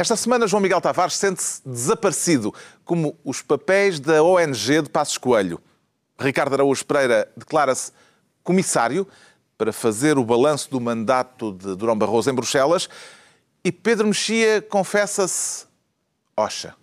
[0.00, 2.54] Esta semana, João Miguel Tavares sente-se desaparecido,
[2.86, 5.60] como os papéis da ONG de Passos Coelho.
[6.18, 7.92] Ricardo Araújo Pereira declara-se
[8.42, 9.06] comissário
[9.58, 12.88] para fazer o balanço do mandato de Durão Barroso em Bruxelas
[13.62, 15.66] e Pedro Mexia confessa-se
[16.34, 16.74] Oxa.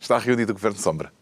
[0.00, 1.12] Está reunido o Governo Sombra.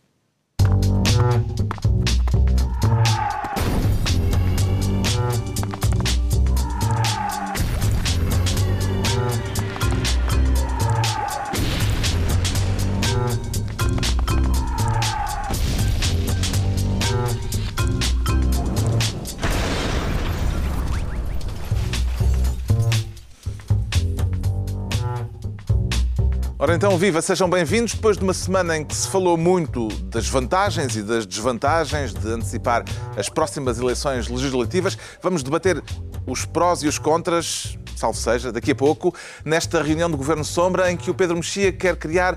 [26.61, 27.95] Ora então, viva, sejam bem-vindos.
[27.95, 32.29] Depois de uma semana em que se falou muito das vantagens e das desvantagens de
[32.29, 32.83] antecipar
[33.17, 35.81] as próximas eleições legislativas, vamos debater
[36.27, 40.91] os prós e os contras, salvo seja, daqui a pouco, nesta reunião do Governo Sombra
[40.91, 42.37] em que o Pedro Mexia quer criar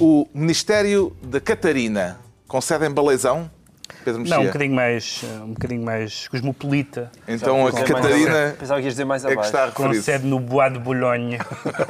[0.00, 3.48] o Ministério da Catarina, com sede em Baleizão,
[4.04, 4.36] Pedro Mexia?
[4.36, 7.10] Não, um bocadinho mais, um bocadinho mais cosmopolita.
[7.26, 10.40] Então a Catarina Pensava que ias dizer mais é que está a Com sede no
[10.40, 11.38] Bois de Bolonha.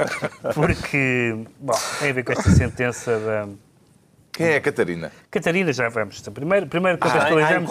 [0.54, 3.48] Porque, bom, tem a ver com esta sentença da...
[4.32, 5.12] Quem é a Catarina?
[5.30, 6.20] Catarina, já vamos.
[6.20, 7.70] Primeiro, primeiro contextualizamos.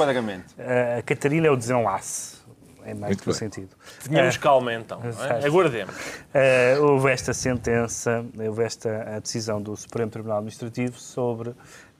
[0.60, 2.40] Ah, a Catarina é o desenlace
[2.86, 3.70] em mais Muito sentido.
[4.04, 5.46] Tínhamos uh, calma então, é?
[5.46, 5.96] aguardemos.
[5.96, 11.54] Uh, houve esta sentença, houve esta decisão do Supremo Tribunal Administrativo sobre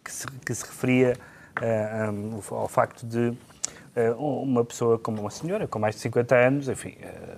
[0.04, 1.18] que se, que se referia
[1.62, 6.70] um, ao facto de uh, uma pessoa como uma senhora com mais de 50 anos,
[6.70, 6.96] enfim,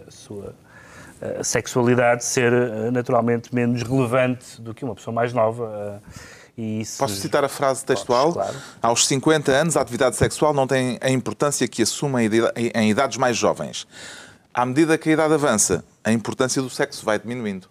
[0.08, 0.56] a sua
[1.40, 2.52] a sexualidade ser
[2.92, 6.02] naturalmente menos relevante do que uma pessoa mais nova.
[6.58, 6.98] Isso...
[6.98, 8.34] Posso citar a frase textual?
[8.34, 8.64] Podes, claro.
[8.82, 12.28] Aos 50 anos, a atividade sexual não tem a importância que assume
[12.74, 13.88] em idades mais jovens.
[14.54, 17.68] À medida que a idade avança, a importância do sexo vai diminuindo.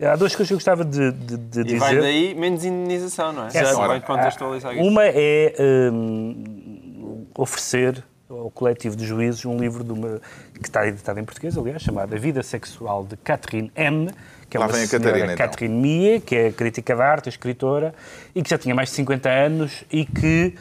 [0.00, 1.76] Há duas coisas que eu gostava de, de, de dizer.
[1.76, 3.48] E vai daí menos indenização, não é?
[3.48, 4.84] é Já vai contextualizar isso.
[4.84, 5.54] Uma é
[5.92, 10.20] um, oferecer ao coletivo de juízes um livro uma,
[10.54, 14.10] que está editado em português, aliás, chamado A Vida Sexual de Catherine M.,
[14.48, 15.36] que é Lá uma vem a Catarina, então.
[15.36, 17.94] Catherine Mia, que é crítica de arte, escritora,
[18.34, 20.54] e que já tinha mais de 50 anos e que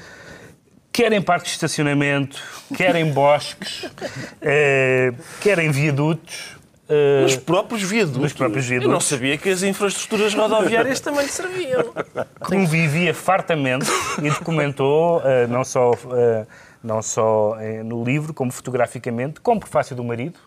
[0.92, 2.42] quer em parques de estacionamento,
[2.76, 3.90] quer em bosques,
[4.42, 6.57] eh, quer em viadutos,
[6.90, 8.22] Uh, nos próprios viadutos.
[8.22, 8.88] Nos próprios viadutos.
[8.88, 11.94] Eu não sabia que as infraestruturas rodoviárias também lhe serviam.
[12.40, 13.88] Convivia fartamente
[14.22, 16.48] e documentou, uh, não só, uh,
[16.82, 20.40] não só no livro, como fotograficamente, como prefácio do marido,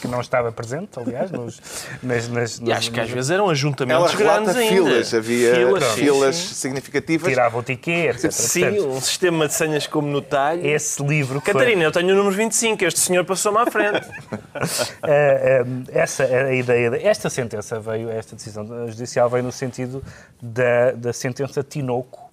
[0.00, 1.60] que não estava presente, aliás, nos,
[2.02, 4.74] nas, nas, E acho que às vezes eram ajuntamentos grandes ainda.
[4.74, 7.28] filas, havia filas, filas significativas.
[7.28, 8.32] Tirava o ticket, etc.
[8.32, 10.66] Sim, Portanto, um sistema de senhas como no talho.
[10.66, 11.86] Esse livro Catarina, foi...
[11.86, 14.06] eu tenho o número 25, este senhor passou-me à frente.
[15.02, 16.90] Eh, eh, essa é a ideia.
[16.90, 17.04] De...
[17.04, 20.02] Esta sentença veio, esta decisão judicial veio no sentido
[20.40, 22.30] da, da sentença Tinoco,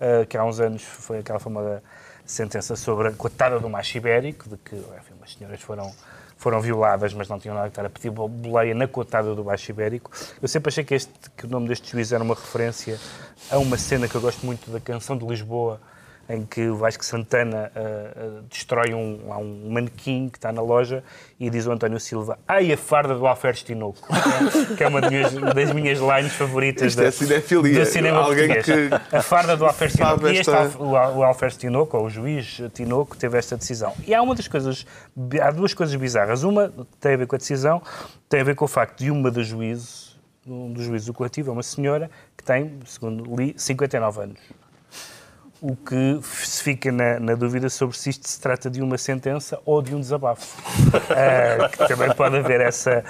[0.00, 1.82] uh, que há uns anos foi aquela famosa
[2.24, 5.92] sentença sobre a cotada do macho ibérico, de que enfim, as senhoras foram
[6.42, 9.70] foram violadas, mas não tinham nada que estar a pedir boleia na cotada do Baixo
[9.70, 10.10] Ibérico.
[10.42, 12.98] Eu sempre achei que, este, que o nome deste juiz era uma referência
[13.48, 15.80] a uma cena que eu gosto muito da canção de Lisboa,
[16.32, 21.04] em que o Vasco Santana uh, uh, destrói um, um manequim que está na loja
[21.38, 24.08] e diz o António Silva ai a farda do Alferes Tinoco,
[24.74, 27.80] que é uma das minhas, das minhas lines favoritas Isto da, é cinefilia.
[27.80, 28.88] do cinema Alguém português.
[29.10, 30.26] Que a farda do Alferes Tinoco.
[30.26, 33.92] E este, o, o Alferes Tinoco, ou o juiz Tinoco, teve esta decisão.
[34.06, 34.86] E há uma das coisas,
[35.42, 36.44] há duas coisas bizarras.
[36.44, 37.82] Uma tem a ver com a decisão,
[38.26, 41.50] tem a ver com o facto de uma das juízes, um dos juízes do coletivo,
[41.50, 44.61] é uma senhora que tem, segundo li, 59 anos
[45.62, 49.60] o que se fica na, na, dúvida sobre se isto se trata de uma sentença
[49.64, 50.60] ou de um desabafo.
[50.60, 53.04] uh, que também pode haver essa.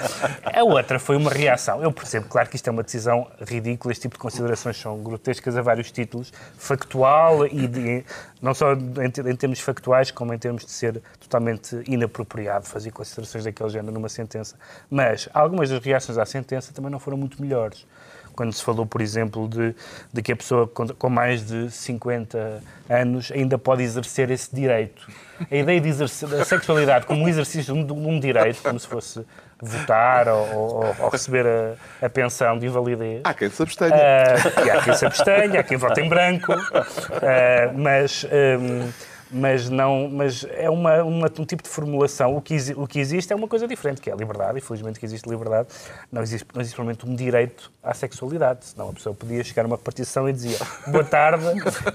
[0.45, 1.83] A outra foi uma reação.
[1.83, 5.57] Eu percebo, claro que isto é uma decisão ridícula, este tipo de considerações são grotescas
[5.57, 8.05] a vários títulos, factual e de,
[8.43, 13.45] não só em, em, termos factuais, como em termos de ser totalmente inapropriado fazer considerações
[13.45, 14.57] daquele género numa sentença.
[14.91, 17.87] Mas algumas das reações à sentença também não foram muito melhores
[18.35, 19.75] quando se falou, por exemplo, de,
[20.13, 25.07] de que a pessoa com, mais de 50 anos ainda pode exercer esse direito.
[25.51, 28.87] A ideia de exercer a sexualidade como um exercício de um, um direito, como se
[28.87, 29.25] fosse
[29.61, 33.21] votar ou, ou, ou receber a, a, pensão de invalidez.
[33.23, 33.95] Há quem se abstenha.
[33.95, 38.25] Uh, há quem se abstenha, há quem vote em branco, uh, mas...
[38.25, 42.37] Um, mas não mas é uma, uma, um tipo de formulação.
[42.37, 45.01] O que, o que existe é uma coisa diferente, que é a liberdade, e felizmente
[45.01, 45.69] que existe liberdade.
[46.11, 49.67] Não existe, não existe provavelmente um direito à sexualidade, senão a pessoa podia chegar a
[49.67, 51.45] uma partição e dizia boa tarde,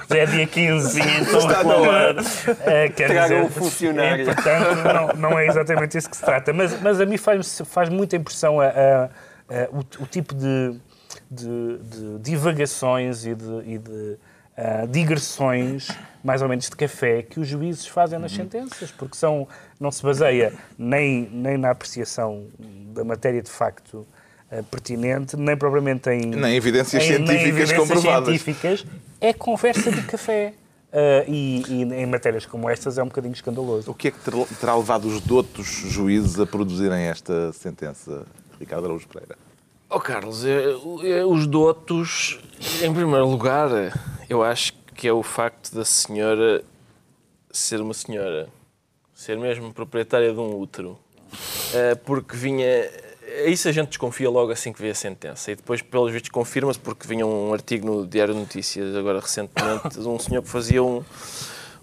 [0.10, 2.22] já é dia 15 e então Está hora.
[2.22, 4.24] Uh, quer dizer, um funcionário.
[4.24, 4.76] E, portanto,
[5.16, 6.52] não, não é exatamente isso que se trata.
[6.52, 9.10] Mas, mas a mim faz, faz muita impressão a, a
[9.50, 10.80] uh, o, o, tipo de,
[11.30, 14.18] de, de divagações e de, e de
[14.58, 15.90] uh, digressões,
[16.24, 19.48] mais ou menos de café, que os juízes fazem nas sentenças, porque são,
[19.80, 22.46] não se baseia nem, nem na apreciação
[22.94, 24.06] da matéria de facto
[24.52, 26.26] uh, pertinente, nem propriamente em...
[26.26, 28.28] Nem evidências em, científicas nem evidências comprovadas.
[28.28, 28.86] científicas,
[29.22, 30.54] é conversa de café.
[30.88, 33.92] Uh, e, e, em matérias como estas é um bocadinho escandaloso.
[33.92, 34.20] O que é que
[34.58, 38.26] terá levado os dotos juízes a produzirem esta sentença,
[38.58, 39.36] Ricardo Araújo Pereira?
[39.90, 40.64] Oh, Carlos, é,
[41.04, 42.40] é, os dotos,
[42.82, 43.70] em primeiro lugar,
[44.30, 46.64] eu acho que é o facto da senhora
[47.52, 48.50] ser uma senhora,
[49.14, 50.98] ser mesmo proprietária de um útero,
[51.32, 52.90] uh, porque vinha
[53.46, 55.52] isso a gente desconfia logo assim que vê a sentença.
[55.52, 60.00] E depois, pelos vistos, confirma-se porque vinha um artigo no Diário de Notícias, agora recentemente,
[60.00, 61.04] de um senhor que fazia um,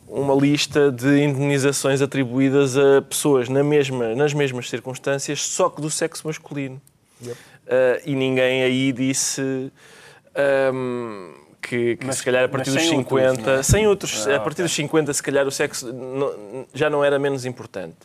[0.08, 5.90] uma lista de indenizações atribuídas a pessoas na mesma, nas mesmas circunstâncias, só que do
[5.90, 6.80] sexo masculino.
[7.22, 7.32] Yep.
[7.34, 9.70] Uh, e ninguém aí disse.
[10.72, 13.62] Um, que, que mas, se calhar a partir dos 50, outros, é?
[13.62, 14.64] sem outros, ah, a partir okay.
[14.64, 17.96] dos 50, se calhar o sexo não, já não era menos importante.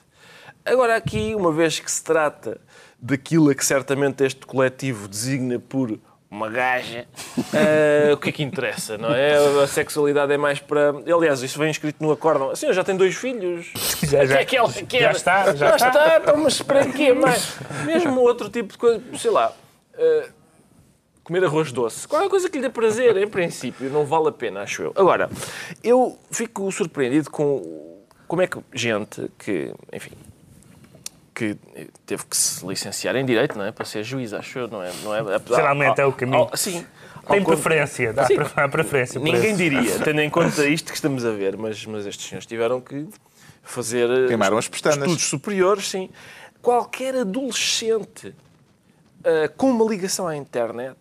[0.65, 2.59] Agora, aqui, uma vez que se trata
[2.99, 5.99] daquilo a que certamente este coletivo designa por
[6.31, 7.07] uma gaja,
[7.37, 9.35] uh, o que é que interessa, não é?
[9.63, 10.93] A sexualidade é mais para.
[11.11, 12.51] Aliás, isso vem escrito no acórdão.
[12.51, 13.71] Assim, eu já tenho dois filhos.
[14.03, 15.87] Já, já, que é que que já está, já, já está.
[15.87, 16.17] está.
[16.17, 17.57] Então, mas para quê mais?
[17.85, 19.51] Mesmo outro tipo de coisa, sei lá.
[19.95, 20.38] Uh,
[21.29, 22.07] comer arroz doce.
[22.07, 24.93] Qualquer coisa que lhe dê prazer, em princípio, não vale a pena, acho eu.
[24.95, 25.29] Agora,
[25.83, 30.11] eu fico surpreendido com como é que gente que, enfim,
[31.35, 31.55] que
[32.05, 33.71] teve que se licenciar em Direito, não é?
[33.71, 34.91] Para ser juiz, acho eu, não é?
[35.03, 36.49] Não é Geralmente é o caminho.
[36.55, 36.83] sim.
[37.27, 38.35] Tem preferência, dá sim,
[38.71, 39.19] preferência.
[39.19, 42.81] Ninguém diria, tendo em conta isto que estamos a ver, mas, mas estes senhores tiveram
[42.81, 43.07] que
[43.61, 44.97] fazer eh, Queimaram as pestanas.
[45.01, 46.09] estudos superiores, sim.
[46.59, 50.97] Qualquer adolescente uh, com uma ligação à internet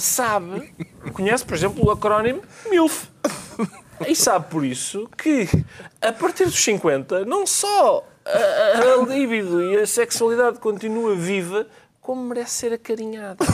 [0.00, 0.72] sabe,
[1.12, 3.08] conhece, por exemplo, o acrónimo MILF.
[4.06, 5.48] E sabe por isso que,
[6.02, 11.66] a partir dos 50, não só a, a libido e a sexualidade continua viva,
[12.00, 13.44] como merece ser acarinhada.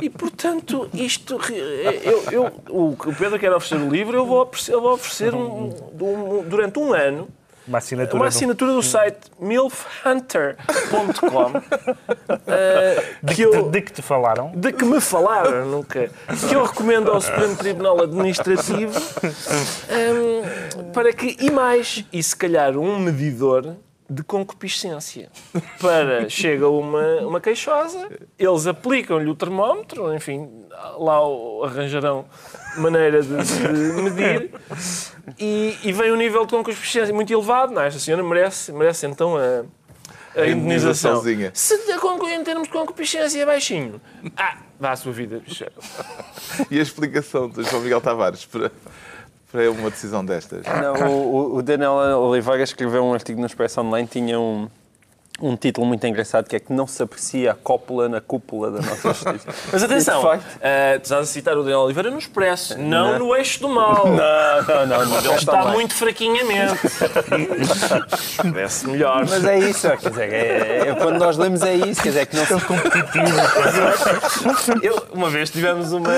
[0.00, 1.38] E, portanto, isto.
[1.52, 5.68] Eu, eu, o Pedro quer oferecer o livro, eu vou oferecer, eu vou oferecer um,
[5.68, 7.28] um, durante um ano
[7.66, 11.52] uma assinatura, uma assinatura do site milfhunter.com uh,
[13.22, 14.52] de, que eu, de que te falaram?
[14.54, 16.10] De que me falaram, nunca.
[16.48, 18.98] Que eu recomendo ao Supremo Tribunal Administrativo
[19.90, 23.76] um, para que, e mais, e se calhar um medidor
[24.10, 25.30] de concupiscência.
[25.80, 30.50] Para, chega uma, uma queixosa, eles aplicam-lhe o termómetro, enfim,
[30.98, 31.18] lá
[31.64, 32.24] arranjarão
[32.76, 34.50] maneira de, de medir,
[35.38, 37.72] e, e, vem um nível de concupiscência muito elevado.
[37.72, 39.64] Não, esta senhora merece, merece então a,
[40.40, 41.22] a indenização.
[41.52, 41.74] Se
[42.30, 44.00] em termos de concupiscência é baixinho,
[44.36, 45.42] ah, dá a sua vida.
[46.70, 48.70] e a explicação do João Miguel Tavares para
[49.50, 50.64] para uma decisão destas?
[50.64, 54.68] Não, o, o Daniel Oliveira escreveu um artigo no Expresso Online, tinha um,
[55.40, 58.80] um título muito engraçado que é que não se aprecia a cópula na cúpula da
[58.80, 59.48] nossa justiça.
[59.72, 60.36] Mas atenção, uh,
[61.02, 64.06] estás a citar o Daniel Oliveira no Expresso, não, não, no eixo do mal.
[64.06, 65.06] Não, não, não.
[65.06, 66.74] não ele está muito fraquinhamente.
[68.52, 69.26] Parece melhor.
[69.28, 72.26] Mas é isso, quer dizer, é, é, quando nós lemos é isso, quer dizer, é
[72.26, 73.26] que não sou competitivo.
[74.82, 76.10] eu, uma vez tivemos uma.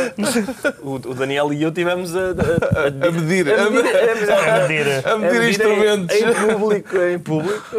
[0.83, 3.53] O, o, Daniel e eu tivemos a, a, a, a medir.
[3.53, 3.97] A medir,
[4.33, 6.17] a medir, a medir instrumentos.
[6.17, 7.77] Em, em público, em público,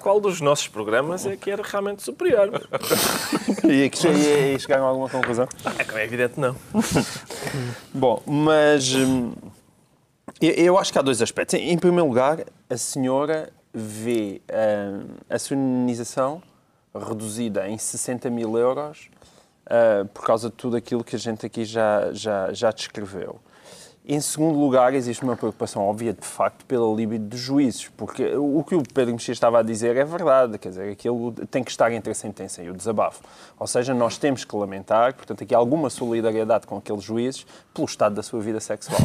[0.00, 2.50] qual dos nossos programas é que era realmente superior.
[3.64, 5.46] e aqui e, e chegaram a alguma conclusão?
[5.78, 6.56] É como é evidente, não.
[7.92, 9.32] Bom, mas hum,
[10.40, 11.54] eu acho que há dois aspectos.
[11.54, 16.42] Em primeiro lugar, a senhora vê hum, a sua indenização
[16.94, 19.08] reduzida em 60 mil euros
[19.66, 23.40] uh, por causa de tudo aquilo que a gente aqui já, já, já descreveu.
[24.04, 28.64] Em segundo lugar, existe uma preocupação óbvia, de facto, pela libido dos juízes, porque o
[28.64, 31.92] que o Pedro Mexia estava a dizer é verdade, quer dizer, aquilo tem que estar
[31.92, 33.22] entre a sentença e o desabafo.
[33.56, 38.16] Ou seja, nós temos que lamentar, portanto, aqui alguma solidariedade com aqueles juízes pelo estado
[38.16, 38.98] da sua vida sexual.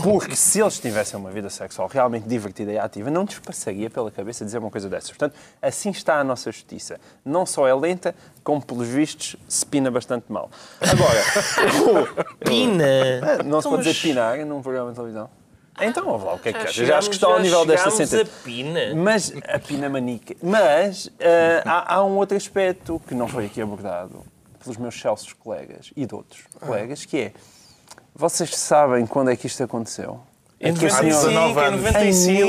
[0.00, 4.12] Porque se eles tivessem uma vida sexual realmente divertida e ativa, não lhes passaria pela
[4.12, 5.10] cabeça dizer uma coisa dessas.
[5.10, 7.00] Portanto, assim está a nossa justiça.
[7.24, 8.14] Não só é lenta,
[8.46, 10.48] como, pelos vistos, se pina bastante mal.
[10.80, 11.20] Agora...
[12.46, 13.42] pina?
[13.44, 15.28] Não se pode dizer pinar num programa de televisão.
[15.80, 16.74] Então, vamos lá, o que é que queres?
[16.74, 18.22] Já acho que está ao nível desta sentença.
[18.22, 18.94] a pina.
[18.94, 20.36] Mas, a pina manica.
[20.40, 21.12] Mas uh,
[21.64, 24.24] há, há, um outro aspecto que não foi aqui abordado
[24.62, 26.66] pelos meus celsos colegas e de outros ah.
[26.66, 27.32] colegas, que é,
[28.14, 30.20] vocês sabem quando é que isto aconteceu?
[30.60, 31.34] Em, é 95, em
[31.80, 32.40] 95.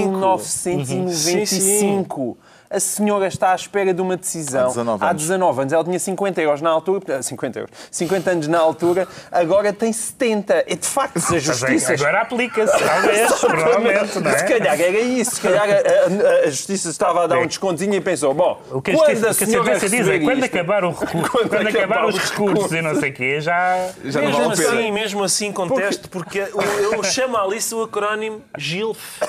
[0.70, 2.38] Em 1995.
[2.69, 5.21] A senhora está à espera de uma decisão há 19 há anos.
[5.21, 5.74] 19 anos.
[5.74, 10.65] Ela tinha 50 euros na altura, 50 euros, 50 anos na altura, agora tem 70.
[10.67, 11.93] E de facto, se a justiça.
[11.93, 14.38] agora aplica-se, talvez, provavelmente, não é?
[14.38, 17.93] Se calhar era isso, se calhar a, a- a justiça estava a dar um descontinho
[17.95, 20.07] e pensou: bom, O que a, quando justiça, a o que a senhora sentença diz
[20.07, 23.41] é quando acabar o recurso, Quando quando, acabar os recursos e não sei o quê,
[23.41, 23.88] já.
[24.03, 24.79] Já não mesmo vale a pena.
[24.79, 29.00] assim, mesmo assim contesto, porque eu, eu chamo ali o acrónimo GILF.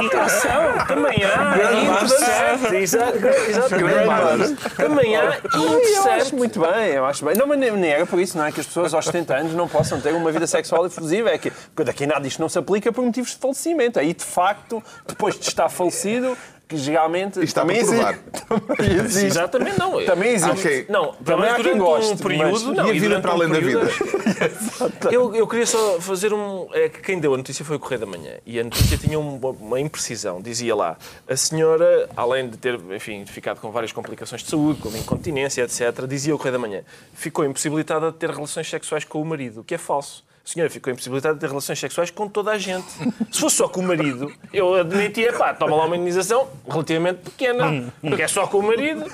[0.00, 2.76] E atenção, também há intercept.
[2.76, 4.54] Exato, exato, grandmothers.
[4.76, 7.34] Também há Eu acho muito bem, eu acho bem.
[7.36, 8.52] Não, mas nem era por isso, não é?
[8.52, 11.30] Que as pessoas aos 70 anos não possam ter uma vida sexual efusiva.
[11.30, 11.52] É que
[11.84, 13.98] daqui nada isto não se aplica por motivos de falecimento.
[13.98, 17.40] Aí, de facto, depois de estar falecido, que geralmente.
[17.42, 18.04] está também existe-
[18.48, 19.26] também existe.
[19.26, 20.04] Exatamente, não.
[20.04, 20.50] Também existe.
[20.66, 20.86] Ok.
[20.88, 22.50] Não, Também há quem durante goste, um período.
[22.52, 23.80] mas- Não, E a vida durante para um além da vida?
[25.10, 26.68] Eu, eu queria só fazer um.
[26.72, 28.32] É que quem deu a notícia foi o Correio da Manhã.
[28.44, 30.40] E a notícia tinha uma, uma imprecisão.
[30.40, 30.96] Dizia lá:
[31.28, 36.06] a senhora, além de ter, enfim, ficado com várias complicações de saúde, como incontinência, etc.,
[36.08, 36.82] dizia o Correio da Manhã,
[37.14, 40.24] ficou impossibilitada de ter relações sexuais com o marido, o que é falso.
[40.44, 42.84] Senhora ficou impossibilitada de ter relações sexuais com toda a gente.
[43.32, 47.90] Se fosse só com o marido, eu admitia, pá, toma lá uma indenização relativamente pequena,
[48.00, 49.04] porque é só com o marido.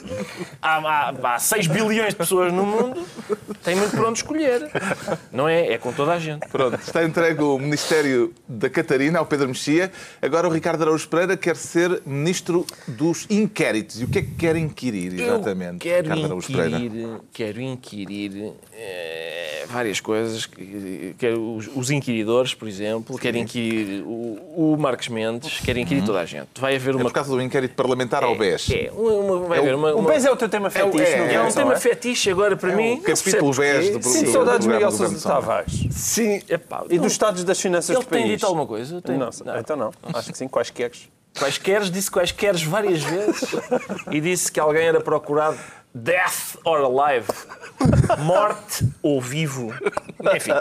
[0.60, 3.06] Há, há, há 6 bilhões de pessoas no mundo,
[3.62, 4.68] tem muito por onde escolher.
[5.30, 5.68] Não é?
[5.72, 6.48] É com toda a gente.
[6.48, 9.92] Pronto, está entregue o Ministério da Catarina ao Pedro Mexia.
[10.20, 14.00] Agora o Ricardo Araújo Pereira quer ser Ministro dos Inquéritos.
[14.00, 16.08] E o que é que quer inquirir, exatamente, Eu quero
[16.40, 20.46] Ricardo inquirir, quero inquirir eh, várias coisas.
[20.46, 23.18] que- Quero os, os inquiridores, por exemplo.
[23.18, 25.60] Quero inquirir o, o Marcos Mendes.
[25.60, 26.48] Quero inquirir toda a gente.
[26.58, 27.04] Vai haver É uma...
[27.04, 28.70] por causa do inquérito parlamentar ao BES.
[28.70, 29.92] É, uma, vai É o- haver uma...
[29.94, 31.76] O uma- PES é o teu tema fetiche, é, não é um tema é?
[31.78, 32.92] fetiche agora para mim.
[32.92, 33.98] o não percebes capítulo 10 porquê.
[33.98, 35.28] do- Sinto do- saudades de Miguel Sousa.
[35.28, 35.86] Tavares.
[35.90, 38.32] Sim, epá, E não- dos estados das finanças Ele do tem país.
[38.32, 39.02] dito alguma coisa?
[39.02, 39.58] Tenho- Não, não.
[39.58, 39.92] então não.
[40.14, 40.90] Acho que sim, quaisquer.
[41.38, 43.42] Quaisqueres, disse quaisqueres várias vezes
[44.10, 45.58] e disse que alguém era procurado
[45.94, 47.26] death or alive,
[48.18, 49.74] morte ou vivo.
[50.36, 50.52] Enfim,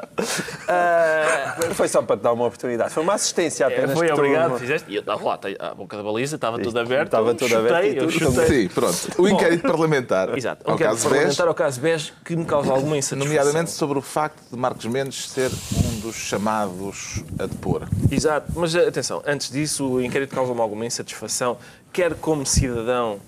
[0.68, 2.92] ah, Foi só para te dar uma oportunidade.
[2.94, 3.94] Foi uma assistência apenas.
[3.98, 4.90] foi que tu- obrigado, fizeste.
[4.92, 7.06] E eu estava lá, tem- a boca da baliza estava tudo aberto.
[7.08, 8.46] estava tudo chutei, aberto e eu tudo- chutei.
[8.64, 9.22] Sim, pronto.
[9.22, 13.28] O inquérito parlamentar Exato, caso BES, parlamentar ao caso BES que me causa alguma insatisfação.
[13.28, 15.52] nomeadamente sobre o facto de Marcos Mendes ser
[15.86, 17.88] um dos chamados a depor.
[18.12, 21.58] Exato, mas atenção, antes disso, o inquérito causa-me alguma insatisfação,
[21.94, 23.20] quer como cidadão,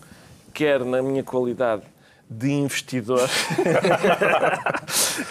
[0.53, 1.84] quer na minha qualidade
[2.33, 3.19] de investidor,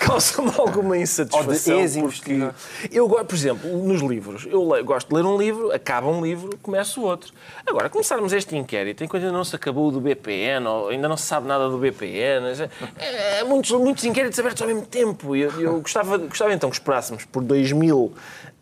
[0.00, 1.74] causa-me alguma insatisfação.
[1.74, 2.54] Ou de ex-investidor.
[2.92, 6.56] Eu, por exemplo, nos livros, eu le- gosto de ler um livro, acaba um livro,
[6.62, 7.32] começa outro.
[7.66, 11.24] Agora, começarmos este inquérito, enquanto ainda não se acabou do BPN, ou ainda não se
[11.24, 15.34] sabe nada do BPN, já- é, é muitos, muitos inquéritos abertos ao mesmo tempo.
[15.34, 17.42] Eu, eu gostava, gostava então que esperássemos por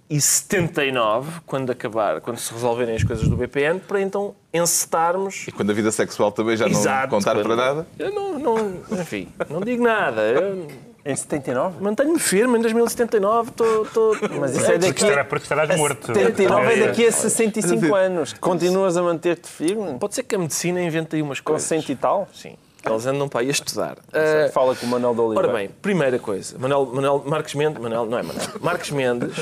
[0.09, 5.71] 2079, quando acabar, quando se resolverem as coisas do BPN, para então encetarmos E quando
[5.71, 7.87] a vida sexual também já não Exato, contar quando- para nada.
[7.99, 10.23] Eu não, não, enfim, não digo nada.
[10.23, 10.67] Eu
[11.05, 11.83] Em 79?
[11.83, 13.50] mantenho-me firme em 2079.
[13.53, 14.17] Tô, tô...
[14.41, 16.07] Mas isso é Porque, daqui estará, porque estarás morto.
[16.07, 18.33] 79 é daqui a 65 anos.
[18.35, 19.99] Continuas a manter-te firme?
[19.99, 21.67] Pode ser que a medicina invente aí umas Com coisas.
[21.69, 22.29] 100 e tal?
[22.35, 22.57] Sim.
[22.90, 23.99] Eles andam para aí a estudar.
[24.12, 25.49] Ah, Fala com o Manuel de Oliveira.
[25.49, 29.37] Ora bem, primeira coisa, Manuel, Manuel Marcos Mendes, Manuel, não é Manuel, Marcos Mendes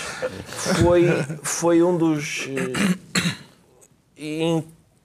[0.80, 1.08] foi,
[1.42, 2.48] foi um dos
[4.16, 4.56] eh,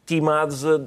[0.05, 0.81] intimados a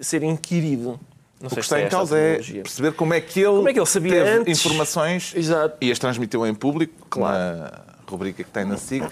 [0.00, 0.98] ser inquirido.
[1.40, 3.48] Não O sei que se está em esta causa é perceber como é que ele,
[3.56, 4.58] Como é que ele sabia teve antes?
[4.64, 5.76] informações Exato.
[5.80, 9.04] e as transmitiu em público, na rubrica que tem na SIC,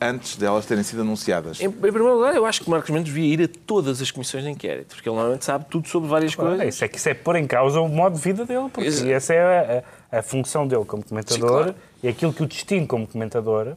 [0.00, 1.60] antes delas terem sido anunciadas.
[1.60, 4.44] Em, em primeiro lugar, eu acho que Marcos Mendes devia ir a todas as comissões
[4.44, 6.74] de inquérito, porque ele normalmente sabe tudo sobre várias Claro, coisas.
[6.74, 9.10] isso, é que isso é pôr em causa o modo de vida dele, porque Exato.
[9.10, 11.74] essa é a, a- a função dele como comentador Sim, claro.
[12.02, 13.76] e aquilo que o distingue como comentador.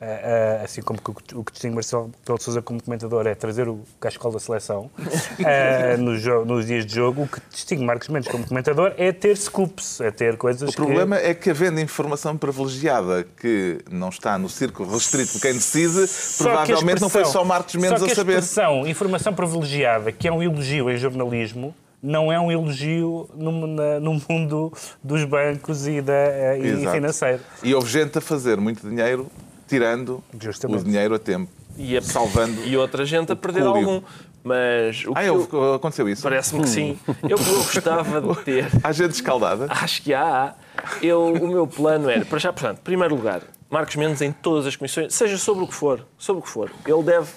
[0.00, 2.82] Eh, eh, assim como que o que- o que distingue Marcelo Rebelo de Sousa como
[2.82, 4.90] comentador é trazer o cascol da seleção
[5.44, 9.10] eh, nos, jo- nos dias de jogo, o que distingue Marcos Mendes como comentador é
[9.12, 14.36] ter scoops, é ter coisas O problema é que, havendo informação privilegiada que não está
[14.38, 18.06] no círculo restrito de quem decide, Só que provavelmente não foi só Marcos Mendes só
[18.06, 18.36] que a saber.
[18.36, 23.66] A expressão informação privilegiada, que é um elogio em jornalismo, não é um elogio no,
[23.66, 24.72] na- no mundo
[25.02, 26.90] dos bancos e, da, eh, e Exato.
[26.92, 27.40] financeiro.
[27.62, 29.26] E houve gente a fazer muito dinheiro
[29.66, 30.80] tirando Justamente.
[30.80, 31.50] o dinheiro a tempo.
[31.78, 33.88] E, a, Salvando e outra gente a perder pecúlio.
[33.90, 34.06] algum.
[34.42, 36.22] Mas o que Ah, eu- houve- aconteceu isso?
[36.22, 36.98] parece-me que sim.
[37.24, 38.68] Eu, eu gostava de ter.
[38.82, 39.66] Há gente escaldada?
[39.68, 40.54] Acho que há.
[41.02, 44.64] Eu, o meu plano era, para já, portanto, em primeiro lugar, Marcos Mendes em todas
[44.66, 47.28] as comissões, seja sobre o que for, sobre o que for, ele deve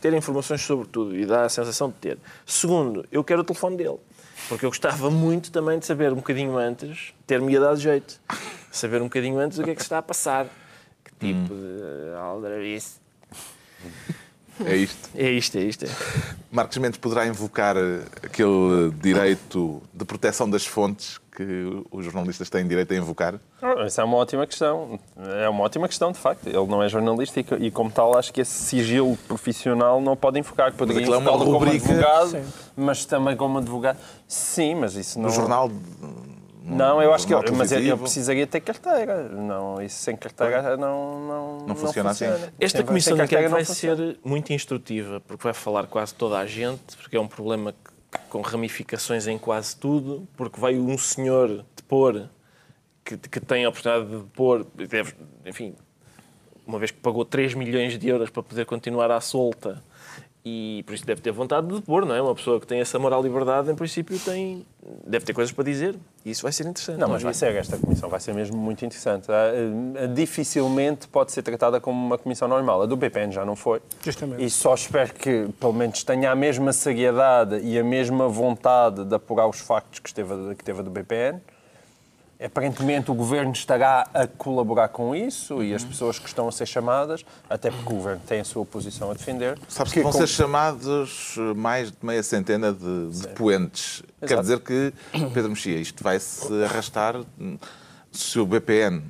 [0.00, 2.18] ter informações sobre tudo e dá a sensação de ter.
[2.46, 3.98] Segundo, eu quero o telefone dele,
[4.48, 8.18] porque eu gostava muito também de saber um bocadinho antes, ter-me ia dado jeito,
[8.70, 10.46] saber um bocadinho antes o que é que se está a passar,
[11.18, 13.00] tipo de aldrabice.
[14.64, 15.10] É isto.
[15.14, 15.84] É isto, é isto.
[15.84, 15.88] É.
[16.50, 22.66] Marcos Mendes poderá invocar eh, aquele direito de proteção das fontes que os jornalistas têm
[22.66, 23.34] direito a invocar?
[23.84, 24.98] Essa é uma ótima questão.
[25.38, 26.46] É uma ótima questão, de facto.
[26.46, 30.72] Ele não é jornalista e, como tal, acho que esse sigilo profissional não pode invocar.
[30.72, 31.86] Poderia é uma rubrica...
[31.86, 32.44] como advogado, Sim.
[32.74, 33.98] mas também como advogado.
[34.26, 35.28] Sim, mas isso não...
[35.28, 35.70] No jornal
[36.66, 39.28] não, eu acho que ele, mas ele precisaria ter carteira.
[39.28, 42.26] Não, isso sem carteira não, não, não, funciona, assim.
[42.26, 42.46] funciona.
[42.46, 42.56] assim.
[42.60, 46.96] Esta comissão de inquérito vai ser muito instrutiva, porque vai falar quase toda a gente,
[46.96, 47.74] porque é um problema
[48.28, 52.28] com ramificações em quase tudo, porque vai um senhor depor
[53.04, 55.74] que, que tem a oportunidade de depor, deve, enfim,
[56.66, 59.82] uma vez que pagou 3 milhões de euros para poder continuar à solta
[60.48, 62.22] e por isso deve ter vontade de depor, não é?
[62.22, 64.64] Uma pessoa que tem essa moral liberdade, em princípio, tem,
[65.04, 65.96] deve ter coisas para dizer.
[66.24, 67.00] E isso vai ser interessante.
[67.00, 69.26] Não, mas vai ser, esta comissão vai ser mesmo muito interessante.
[69.28, 72.82] Ah, dificilmente pode ser tratada como uma comissão normal.
[72.82, 73.82] A do BPN já não foi.
[74.04, 74.44] Justamente.
[74.44, 79.16] E só espero que, pelo menos, tenha a mesma seriedade e a mesma vontade de
[79.16, 81.40] apurar os factos que, esteve, que teve a do BPN
[82.42, 85.88] Aparentemente o governo estará a colaborar com isso e as uhum.
[85.88, 89.14] pessoas que estão a ser chamadas, até porque o governo tem a sua posição a
[89.14, 89.58] defender.
[89.68, 90.18] Sabes que vão com...
[90.18, 94.02] ser chamados mais de meia centena de depoentes.
[94.26, 94.92] Quer dizer que,
[95.32, 97.14] Pedro Mexia, isto vai se arrastar.
[98.12, 99.02] Se o BPN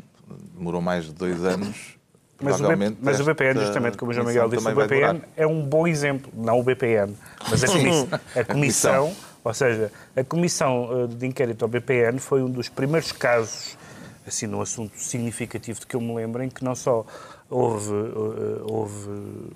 [0.56, 1.96] demorou mais de dois anos.
[2.40, 5.46] Mas o, BP, mas o BPN, justamente como o João Miguel disse, o BPN é
[5.46, 7.14] um bom exemplo, não o BPN,
[7.50, 12.42] mas a, comissão, a comissão ou seja, a Comissão eh, de Inquérito ao BPN foi
[12.42, 13.78] um dos primeiros casos,
[14.26, 17.06] assim, num assunto significativo de que eu me lembro, em que não só
[17.48, 19.52] houve, eh, houve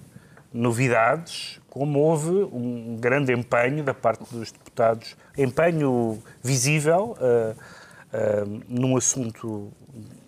[0.52, 8.97] novidades, como houve um grande empenho da parte dos deputados, empenho visível uh, uh, num
[8.97, 9.73] assunto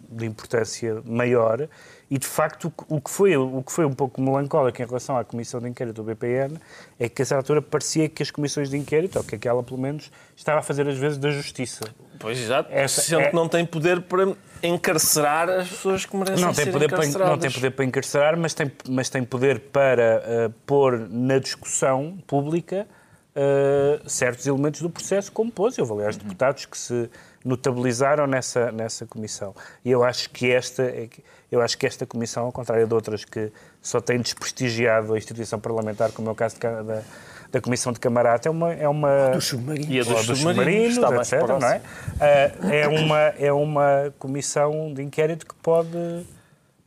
[0.08, 1.68] de importância maior
[2.12, 5.24] e, de facto, o que, foi, o que foi um pouco melancólico em relação à
[5.24, 6.58] Comissão de Inquérito do BPN
[7.00, 9.80] é que, a essa altura, parecia que as comissões de inquérito, ou que aquela, pelo
[9.80, 11.86] menos, estava a fazer, às vezes, da justiça.
[12.18, 12.68] Pois, exato.
[12.70, 13.30] Essa, é...
[13.30, 17.26] que não tem poder para encarcerar as pessoas que merecem não tem ser poder para,
[17.30, 22.18] Não tem poder para encarcerar, mas tem, mas tem poder para uh, pôr na discussão
[22.26, 22.86] pública
[23.34, 25.78] uh, certos elementos do processo, como pôs.
[25.78, 27.08] Eu aliás, deputados que se
[27.44, 29.54] notabilizaram nessa, nessa comissão.
[29.84, 30.82] E eu acho que esta...
[30.82, 31.08] É,
[31.50, 35.60] eu acho que esta comissão, ao contrário de outras que só têm desprestigiado a instituição
[35.60, 37.02] parlamentar, como é o caso de, da,
[37.50, 38.72] da Comissão de Camarata, é uma...
[38.72, 39.90] É uma dos submarinos.
[39.90, 41.48] E a dos, dos submarinos, submarinos etc.
[41.48, 41.76] Não é?
[41.76, 46.24] Uh, é, uma, é uma comissão de inquérito que pode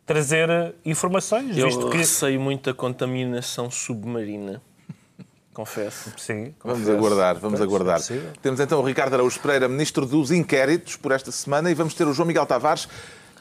[0.05, 1.57] trazer informações.
[1.57, 1.97] Eu visto que...
[1.97, 4.61] receio muito a contaminação submarina.
[5.55, 6.11] Confesso.
[6.17, 6.53] Sim.
[6.59, 6.83] Confesso.
[6.83, 8.01] Vamos aguardar, vamos aguardar.
[8.11, 11.93] É Temos então o Ricardo Araújo Pereira, Ministro dos Inquéritos, por esta semana, e vamos
[11.93, 12.89] ter o João Miguel Tavares,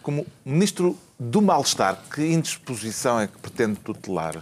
[0.01, 4.41] como Ministro do Mal-Estar, que indisposição é que pretende tutelar?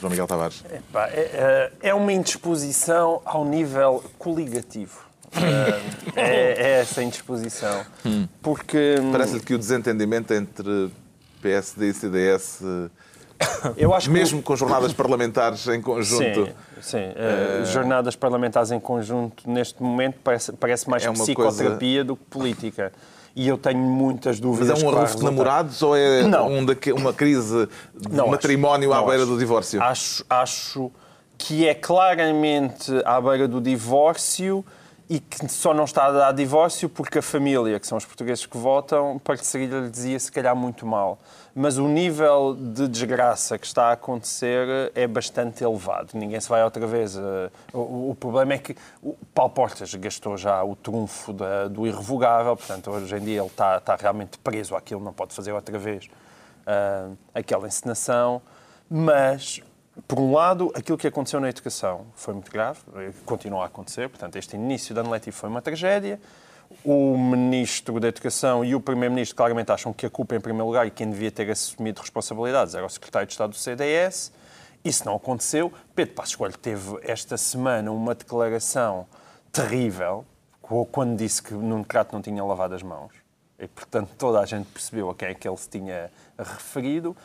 [0.00, 0.64] João Miguel Tavares.
[0.72, 5.04] Epá, é, é, é uma indisposição ao nível coligativo.
[6.16, 7.84] é, é, essa indisposição.
[8.06, 8.26] Hum.
[8.40, 8.96] Porque.
[8.98, 10.90] Hum, Parece-lhe que o desentendimento entre
[11.42, 12.62] PSD e CDS.
[13.76, 16.46] Eu acho Mesmo com jornadas parlamentares em conjunto.
[16.46, 16.98] Sim, sim.
[16.98, 22.04] Uh, jornadas parlamentares em conjunto, neste momento, parece, parece mais é psicoterapia coisa...
[22.04, 22.92] do que política
[23.36, 24.68] e eu tenho muitas dúvidas.
[24.70, 26.64] Mas é um arrufo de namorados ou é um
[26.98, 29.82] uma crise de não, matrimónio acho, à beira acho, do divórcio?
[29.82, 30.90] Acho, acho
[31.36, 34.64] que é claramente à beira do divórcio
[35.08, 38.44] e que só não está a dar divórcio porque a família, que são os portugueses
[38.44, 41.18] que votam, pareceria-lhe dizia se calhar muito mal
[41.58, 46.10] mas o nível de desgraça que está a acontecer é bastante elevado.
[46.12, 47.16] Ninguém se vai outra vez.
[47.16, 51.32] Eh, o, problema é que o Paulo Portas gastou já o trunfo
[51.70, 55.52] do irrevogável, portanto, hoje em dia ele está, está realmente preso àquilo, não pode fazer
[55.52, 56.10] outra vez
[56.66, 58.42] uh, aquela encenação.
[58.90, 59.62] Mas,
[60.06, 62.80] por um lado, aquilo que aconteceu na educação foi muito grave,
[63.24, 66.20] continua a acontecer, portanto, este início da ano letivo foi uma tragédia
[66.84, 70.86] o Ministro da Educação e o Primeiro-Ministro claramente acham que a culpa, em primeiro lugar,
[70.86, 74.32] e quem devia ter assumido responsabilidades era o Secretário de Estado do CDS.
[74.84, 75.72] Isso não aconteceu.
[75.94, 79.06] Pedro Passos Coelho teve esta semana uma declaração
[79.52, 80.24] terrível
[80.90, 83.12] quando disse que Nuno Crato não tinha lavado as mãos.
[83.58, 87.16] E, portanto, toda a gente percebeu a quem é que ele se tinha referido.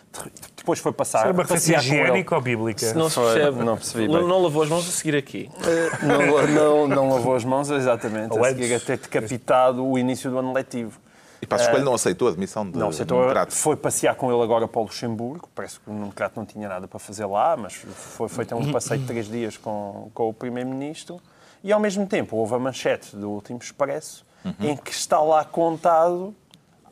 [0.55, 1.23] Depois foi passar...
[1.23, 2.93] Foi uma referência higiênica ou bíblica?
[2.93, 3.63] Não se percebe.
[3.63, 4.25] Não percebi bem.
[4.25, 5.49] Não lavou as mãos a seguir aqui.
[5.57, 8.37] Uh, não, não, não lavou as mãos, exatamente.
[8.39, 10.99] A seguir a ter decapitado o início do ano letivo.
[11.41, 14.41] E Passos Coelho uh, não aceitou a admissão de não aceitou, Foi passear com ele
[14.41, 15.49] agora para o Luxemburgo.
[15.53, 18.71] Parece que o Nuno Crato não tinha nada para fazer lá, mas foi feito um
[18.71, 21.19] passeio de três dias com, com o Primeiro-Ministro.
[21.63, 24.53] E, ao mesmo tempo, houve a manchete do último Expresso, uhum.
[24.59, 26.35] em que está lá contado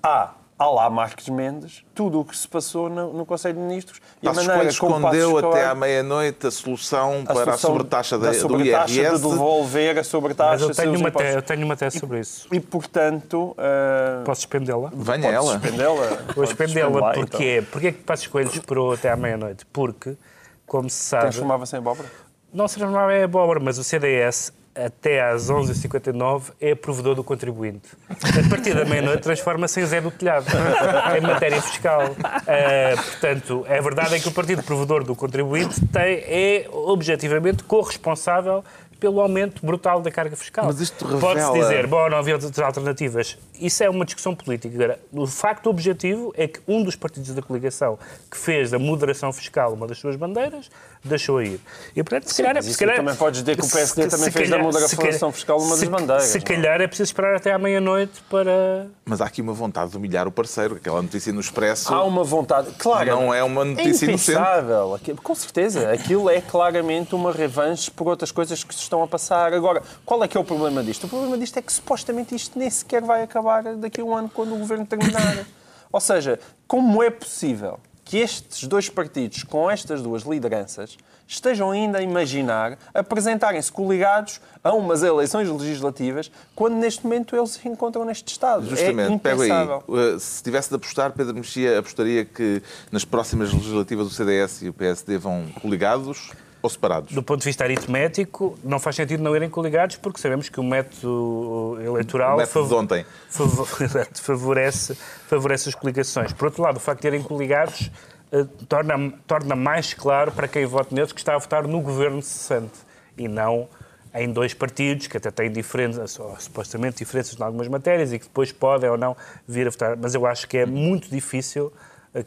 [0.01, 4.01] há à lá Marques Mendes, tudo o que se passou no, no Conselho de Ministros.
[4.21, 8.27] E a maneira escondeu até à meia-noite a solução a para solução a sobretaxa da,
[8.27, 9.21] da sobretaxa do IRS.
[9.21, 10.67] de devolver a sobretaxa.
[10.67, 12.49] Mas eu tenho, uma, eu tenho uma tese sobre isso.
[12.51, 13.55] E, portanto...
[13.57, 14.25] Uh...
[14.25, 14.91] Posso suspendê-la?
[14.93, 15.53] Venha ela.
[15.53, 16.17] Suspendê-la.
[16.35, 17.13] Vou suspendê-la.
[17.13, 17.59] Porquê?
[17.59, 17.71] Então.
[17.71, 19.65] Porquê que Passos Coelho esperou até à meia-noite?
[19.71, 20.17] Porque,
[20.65, 21.23] como se sabe...
[21.23, 22.09] Transformava-se em abóbora?
[22.53, 27.89] Não se transformava em abóbora, mas o CDS até às 11h59 é provedor do contribuinte.
[28.09, 30.45] A partir da meia-noite transforma-se em Zé do Telhado,
[31.17, 32.11] em matéria fiscal.
[32.11, 38.63] Uh, portanto, a verdade é que o partido provedor do contribuinte tem, é objetivamente corresponsável
[38.99, 40.65] pelo aumento brutal da carga fiscal.
[40.65, 41.21] Mas isto revela...
[41.21, 43.37] Pode-se dizer, bom, não havia outras alternativas.
[43.59, 44.75] Isso é uma discussão política.
[44.75, 47.97] Agora, o facto objetivo é que um dos partidos da coligação
[48.29, 50.69] que fez da moderação fiscal uma das suas bandeiras,
[51.03, 51.59] deixou ir.
[51.95, 52.63] E, portanto, se Sim, calhar...
[52.63, 55.59] Se calhar também podes dizer que o PSD se, também fez calhar, da moderação fiscal
[55.59, 56.23] uma das bandeiras.
[56.25, 58.87] Se calhar é preciso esperar até à meia-noite para...
[59.05, 60.75] Mas há aqui uma vontade de humilhar o parceiro.
[60.75, 61.93] Aquela notícia no Expresso...
[61.93, 62.69] Há uma vontade...
[62.77, 63.09] Claro.
[63.09, 64.99] Não é uma notícia é impensável.
[65.23, 65.91] Com certeza.
[65.91, 69.53] Aquilo é claramente uma revanche por outras coisas que se estão a passar.
[69.53, 71.05] Agora, qual é que é o problema disto?
[71.05, 74.29] O problema disto é que supostamente isto nem sequer vai acabar daqui a um ano
[74.33, 75.45] quando o governo terminar.
[75.91, 80.97] Ou seja, como é possível que estes dois partidos, com estas duas lideranças,
[81.27, 87.69] estejam ainda a imaginar apresentarem-se coligados a umas eleições legislativas quando neste momento eles se
[87.69, 88.67] encontram neste Estado.
[88.67, 89.51] Justamente, é pego aí.
[89.51, 94.69] Uh, se tivesse de apostar, Pedro Mexia apostaria que nas próximas legislativas o CDS e
[94.69, 96.31] o PSD vão coligados?
[96.61, 97.13] Ou separados?
[97.13, 100.63] Do ponto de vista aritmético, não faz sentido não irem coligados, porque sabemos que o
[100.63, 103.05] método eleitoral o método fav ontem.
[104.13, 104.95] favorece,
[105.27, 106.33] favorece as coligações.
[106.33, 107.91] Por outro lado, o facto de irem coligados
[108.31, 112.21] uh, torna, torna mais claro para quem vota neles que está a votar no governo
[112.21, 112.79] cessante
[113.17, 113.67] e não
[114.13, 118.51] em dois partidos que até têm diferenças, supostamente diferenças em algumas matérias e que depois
[118.51, 119.15] podem ou não
[119.47, 119.95] vir a votar.
[119.95, 121.71] Mas eu acho que é muito difícil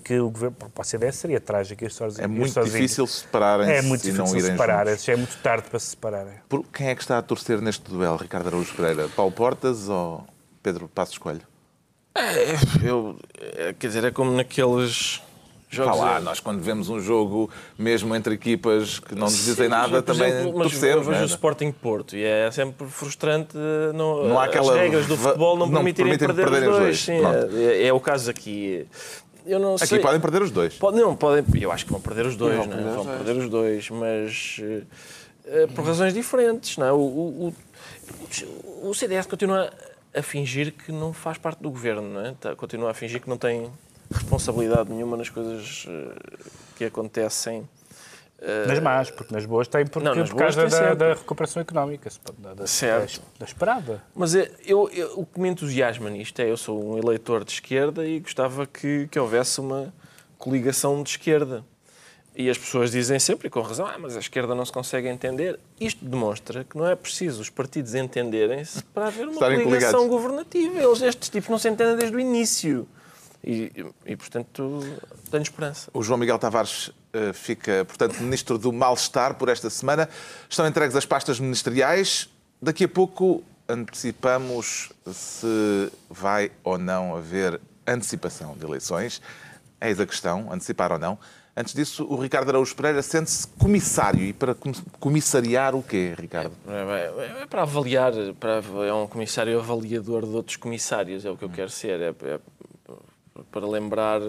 [0.02, 0.56] que o governo.
[0.56, 2.24] Para o CDS seria trágico ir sozinho.
[2.24, 3.72] É muito difícil separarem-se.
[3.72, 5.10] É muito difícil separarem-se.
[5.10, 6.34] É muito tarde para se separarem.
[6.48, 9.08] Por quem é que está a torcer neste duelo, Ricardo Araújo Pereira?
[9.08, 10.24] Paulo Portas ou
[10.62, 11.42] Pedro Passos Coelho?
[12.14, 12.54] É,
[12.86, 13.16] eu,
[13.56, 15.20] é, quer dizer, é como naqueles.
[15.74, 19.70] Jogos lá, nós quando vemos um jogo, mesmo entre equipas que não nos dizem Sim,
[19.70, 21.06] nada, também exemplo, torcemos.
[21.06, 21.24] Eu vejo é?
[21.24, 23.56] o Sporting Porto e é sempre frustrante
[23.94, 24.70] não, não há aquela...
[24.70, 27.00] as regras do futebol não, não permitirem perder, perder os dois.
[27.00, 27.22] Sim,
[27.54, 28.86] é, é, o caso aqui
[29.46, 29.98] eu não Aqui sei.
[29.98, 30.74] podem perder os dois.
[30.74, 32.94] Pode, não, podem, eu acho que vão perder os dois, vão, não, é?
[32.94, 36.76] vão perder os dois, mas uh, por razões diferentes.
[36.76, 36.92] Não é?
[36.92, 37.54] o, o,
[38.82, 39.72] o, o, CDS continua
[40.14, 42.34] a fingir que não faz parte do governo, não é?
[42.40, 43.70] Tá, continua a fingir que não tem
[44.10, 47.68] responsabilidade nenhuma nas coisas uh, que acontecem
[48.66, 52.54] nas más, porque nas boas tem, porque, não, por causa da, da, recuperação económica, da,
[52.54, 53.22] da, certo.
[53.38, 54.02] da esperada.
[54.14, 57.52] Mas é, eu, eu, o que me entusiasma nisto é eu sou um eleitor de
[57.52, 59.92] esquerda e gostava que, que houvesse uma
[60.38, 61.64] coligação de esquerda.
[62.34, 65.06] E as pessoas dizem sempre, e com razão, ah, mas a esquerda não se consegue
[65.06, 65.60] entender.
[65.78, 70.22] Isto demonstra que não é preciso os partidos entenderem-se para haver uma Estarem coligação coligados.
[70.22, 70.82] governativa.
[70.82, 72.88] Eles, estes tipos não se entendem desde o início.
[73.44, 73.70] E,
[74.06, 74.80] e, portanto,
[75.30, 75.90] tenho esperança.
[75.92, 76.90] O João Miguel Tavares
[77.34, 80.08] fica, portanto, ministro do mal-estar por esta semana.
[80.48, 82.28] Estão entregues as pastas ministeriais.
[82.60, 89.20] Daqui a pouco antecipamos se vai ou não haver antecipação de eleições.
[89.80, 91.18] Eis a questão, antecipar ou não.
[91.54, 94.22] Antes disso, o Ricardo Araújo Pereira sente-se comissário.
[94.22, 94.56] E para
[94.98, 96.52] comissariar o quê, Ricardo?
[96.66, 101.36] É, é, é, para avaliar, para, é um comissário avaliador de outros comissários, é o
[101.36, 102.00] que eu quero ser.
[102.00, 102.40] É, é
[103.50, 104.20] para lembrar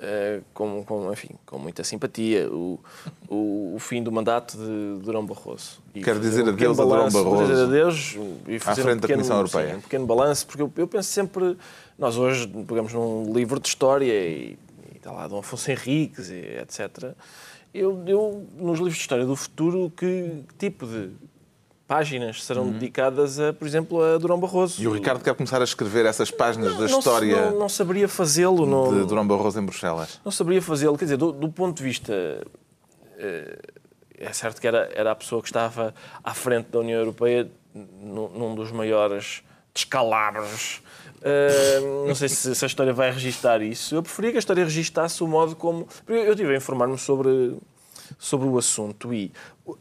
[0.00, 2.80] uh, com, com, enfim, com muita simpatia o,
[3.28, 5.80] o, o, fim do mandato de Durão Barroso.
[5.94, 7.46] E Quero dizer um adeus a Durão Barroso.
[7.46, 8.16] Dizer adeus
[8.48, 9.70] e fazer à frente um pequeno, da Comissão Europeia.
[9.70, 11.56] Sim, um pequeno balanço, porque eu, eu, penso sempre,
[11.98, 14.58] nós hoje pegamos num livro de história e,
[14.92, 17.14] e está lá Dom Afonso Henriques, e etc.
[17.72, 21.10] Eu, eu, nos livros de história do futuro, que tipo de
[21.90, 22.70] páginas serão uhum.
[22.70, 24.80] dedicadas, a, por exemplo, a Durão Barroso.
[24.80, 28.06] E o Ricardo quer começar a escrever essas páginas não, da história não, não, saberia
[28.06, 28.64] fazê-lo.
[28.94, 30.20] De Durão Barroso em Bruxelas.
[30.24, 30.96] Não saberia fazê-lo.
[30.96, 32.12] Quer dizer, do, do, ponto de vista...
[33.18, 33.58] Eh,
[34.18, 38.28] é certo que era, era a pessoa que estava à frente da União Europeia num,
[38.28, 39.42] num dos maiores
[39.74, 40.82] descalabros.
[41.16, 43.96] Uh, não sei se, se, a história vai registar isso.
[43.96, 45.88] Eu preferia que a história registasse o modo como.
[46.06, 47.56] Eu estive a informar-me sobre,
[48.16, 49.32] sobre o assunto e,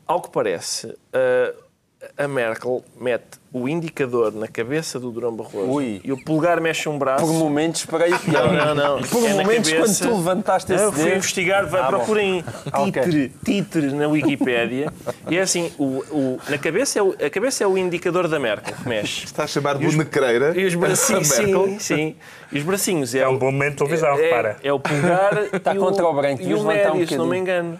[0.07, 1.68] ao que parece, uh,
[2.17, 5.99] a Merkel mete o indicador na cabeça do Durão Barroso Ui.
[6.03, 7.25] e o polegar mexe um braço.
[7.25, 8.53] Por momentos esperei o pior.
[8.53, 9.01] Não, não, não.
[9.07, 10.03] Por É momentos, cabeça.
[10.05, 11.15] quando tu levantaste esse Eu fui dedo...
[11.17, 13.01] investigar, vai, Ah, procurem Ah, ok.
[13.03, 14.93] títere, títere na Wikipédia.
[15.29, 18.39] e é assim, o, o- na cabeça é o, a cabeça é o indicador da
[18.39, 19.25] Merkel que mexe.
[19.25, 20.53] Está a chamar de E os- bonecreira.
[20.57, 22.15] E os bracinhos, sim, sim.
[22.51, 24.57] E os bracinhos é, É um o- bom momento de televisão, é, repara.
[24.63, 27.17] É o pulgar Está e contra o, o branco, e devias o um médio, se
[27.17, 27.79] não me engano.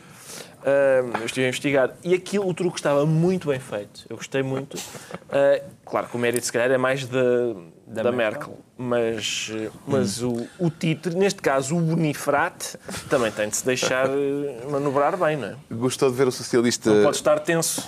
[0.65, 1.95] Ah, eu estive a investigar.
[2.04, 4.06] E aquilo, o truque estava muito bem feito.
[4.10, 4.78] Eu gostei muito.
[5.30, 7.56] Ah, claro que o mérito, se calhar, é mais da,
[7.88, 8.58] da, Merkel.
[8.78, 12.78] Mas, eh, mas o, o títere, neste caso o Bonifrate,
[13.10, 15.56] também tem de se deixar eh, manobrar bem, não é?
[15.72, 16.93] Gostou de ver o socialista.
[16.93, 17.88] Não pode estar tenso.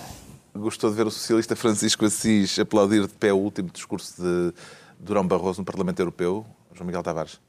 [0.54, 4.54] Gostou de ver o socialista Francisco Assis aplaudir de pé o último discurso de
[5.00, 7.40] Durão Barroso no Parlamento Europeu, João Miguel Tavares?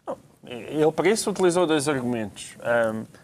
[0.47, 2.57] Ele, para isso, utilizou dois argumentos.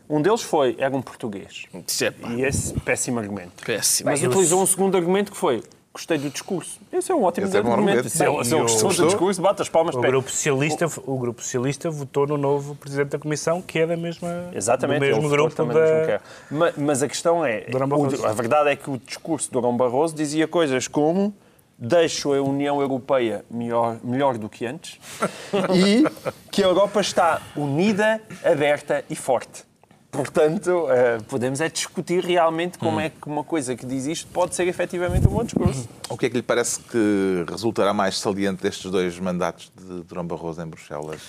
[0.09, 1.65] Um deles foi, era um português.
[1.87, 3.65] Isso é E esse, péssimo argumento.
[3.65, 4.11] péssimo.
[4.11, 6.79] Mas utilizou um segundo argumento que foi, gostei do discurso.
[6.93, 8.09] Esse é um ótimo Esse é um argumento.
[8.09, 10.07] Se ele, gostou do discurso, bate as palmas O pé.
[10.09, 14.51] grupo, socialista, o grupo socialista votou no novo presidente da Comissão, que é da mesma,
[14.55, 16.01] Exatamente, do mesmo grupo da...
[16.01, 16.21] Juncker.
[16.53, 20.15] Ma- Mas, a questão é, o- a verdade é que o discurso de Durão Barroso
[20.15, 21.35] dizia coisas como
[21.79, 24.99] deixo a União Europeia melhor, melhor do que antes
[25.73, 26.05] e
[26.51, 29.69] que a Europa está unida, aberta e forte.
[30.11, 34.55] Portanto, eh, podemos é discutir realmente como é que uma coisa que diz isto pode
[34.55, 35.87] ser efetivamente um bom discurso.
[36.09, 40.27] O que é que lhe parece que resultará mais saliente destes dois mandatos de Durão
[40.27, 41.21] Barroso em Bruxelas?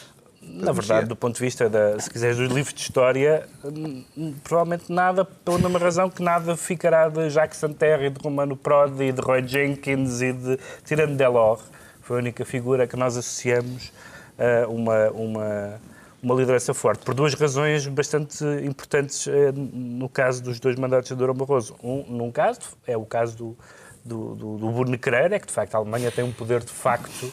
[0.41, 4.91] Na verdade, do ponto de vista, da, se quiseres, dos livros de história, hum, provavelmente
[4.91, 9.21] nada, pela mesma razão que nada ficará de Jacques Santerre, de Romano Prodi, e de
[9.21, 11.61] Roy Jenkins e de Tirando Delors.
[12.01, 13.91] Foi a única figura que nós associamos
[14.37, 15.81] a uma, uma,
[16.23, 21.15] uma liderança forte, por duas razões bastante importantes eh, no caso dos dois mandatos de
[21.15, 21.75] Durão Barroso.
[21.83, 23.57] Um, num caso, é o caso do,
[24.05, 27.31] do, do, do Burnequerer, é que de facto a Alemanha tem um poder de facto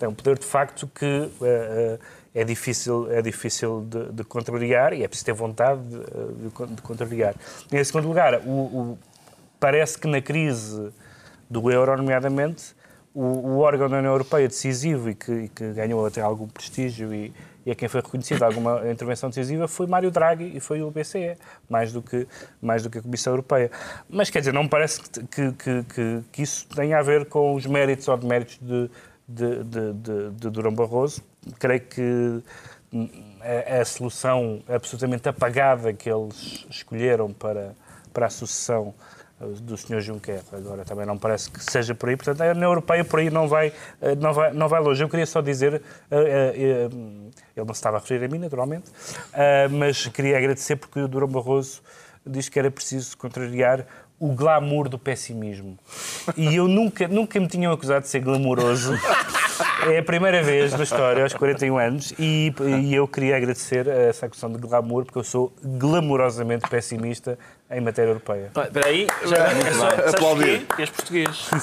[0.00, 1.98] tem um poder de facto que eh,
[2.34, 5.98] é difícil, é difícil de, de contrariar e é preciso ter vontade de,
[6.44, 7.34] de con- de contrariar.
[7.72, 8.98] Em segundo lugar, o, o-
[9.58, 10.90] parece que na crise
[11.48, 12.74] do euro, nomeadamente,
[13.12, 17.12] o, o órgão da União Europeia decisivo e que, e que ganhou até algum prestígio
[17.12, 17.32] e,
[17.66, 21.36] e a quem foi reconhecida alguma intervenção decisiva foi Mário Draghi e foi o BCE,
[21.68, 22.28] mais do que,
[22.62, 23.68] mais do que a Comissão Europeia.
[24.08, 27.52] Mas quer dizer, não me parece que, que, que- que isso tenha a ver com
[27.54, 28.88] os méritos ou deméritos de,
[29.30, 31.22] de, de, de, de Durão Barroso.
[31.58, 32.42] Creio que
[32.92, 33.08] hum,
[33.40, 37.74] a, a solução absolutamente apagada que eles escolheram para,
[38.12, 38.92] para a sucessão
[39.40, 40.00] eh, do Sr.
[40.00, 40.40] Juncker.
[40.52, 42.16] Agora também não parece que seja por aí.
[42.16, 45.02] Portanto, a União Europeia por aí não vai, eh, não vai, não vai longe.
[45.02, 46.52] Eu queria só dizer, eh,
[47.56, 48.90] ele não se estava a referir a mim, naturalmente,
[49.70, 51.82] mas queria agradecer porque o Durão Barroso
[52.26, 53.86] diz que era preciso contrariar
[54.20, 55.78] o glamour do pessimismo.
[56.36, 58.92] E eu nunca, nunca me tinham acusado de ser glamouroso.
[59.90, 62.52] É a primeira vez na história, aos 41 anos, e,
[62.82, 67.38] e eu queria agradecer essa acusação de glamour, porque eu sou glamourosamente pessimista
[67.70, 68.50] em matéria europeia.
[68.54, 70.60] Ah, Espera aí, já é só, Aplaudir.
[70.66, 70.74] porquê?
[70.76, 71.50] Que és português.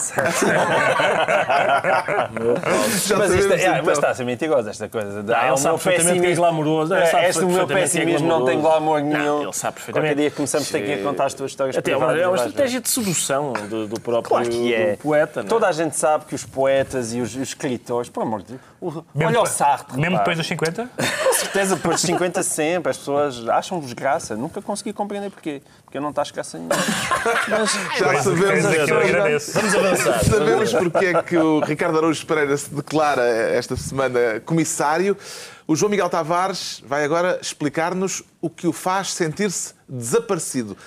[3.17, 3.81] Mas, isto, é, então.
[3.85, 5.23] mas está a ser mentirosa esta coisa.
[5.23, 6.93] Não, Ah, ele o sabe meu perfeitamente que é glamouroso.
[6.93, 9.43] É, este o meu é pessimismo não tem glamour nenhum.
[9.43, 10.09] Ele sabe perfeitamente.
[10.13, 12.25] Qualquer dia começamos a ter que contar as tuas histórias Até é uma, privadas.
[12.25, 14.95] é uma estratégia de sedução do, do próprio Claro que é.
[14.97, 15.41] poeta.
[15.41, 15.43] é?
[15.43, 18.61] Toda a gente sabe que os poetas e os, os escritores, por amor de Deus,
[18.81, 19.99] o- olha o Sartre.
[19.99, 20.89] Mesmo depois dos 50?
[20.97, 24.35] Com certeza, depois dos 50 sempre, as pessoas acham-vos graça.
[24.35, 25.61] Nunca consegui compreender porquê.
[25.83, 26.75] Porque eu não estás graça nenhuma.
[27.49, 29.51] Mas, Já Quer sabemos, dizer que eu agradeço.
[29.53, 30.23] Vamos avançar.
[30.23, 35.17] sabemos porque é que o Ricardo Araújo Pereira se declara esta semana comissário.
[35.67, 40.77] O João Miguel Tavares vai agora explicar-nos o que o faz sentir-se desaparecido.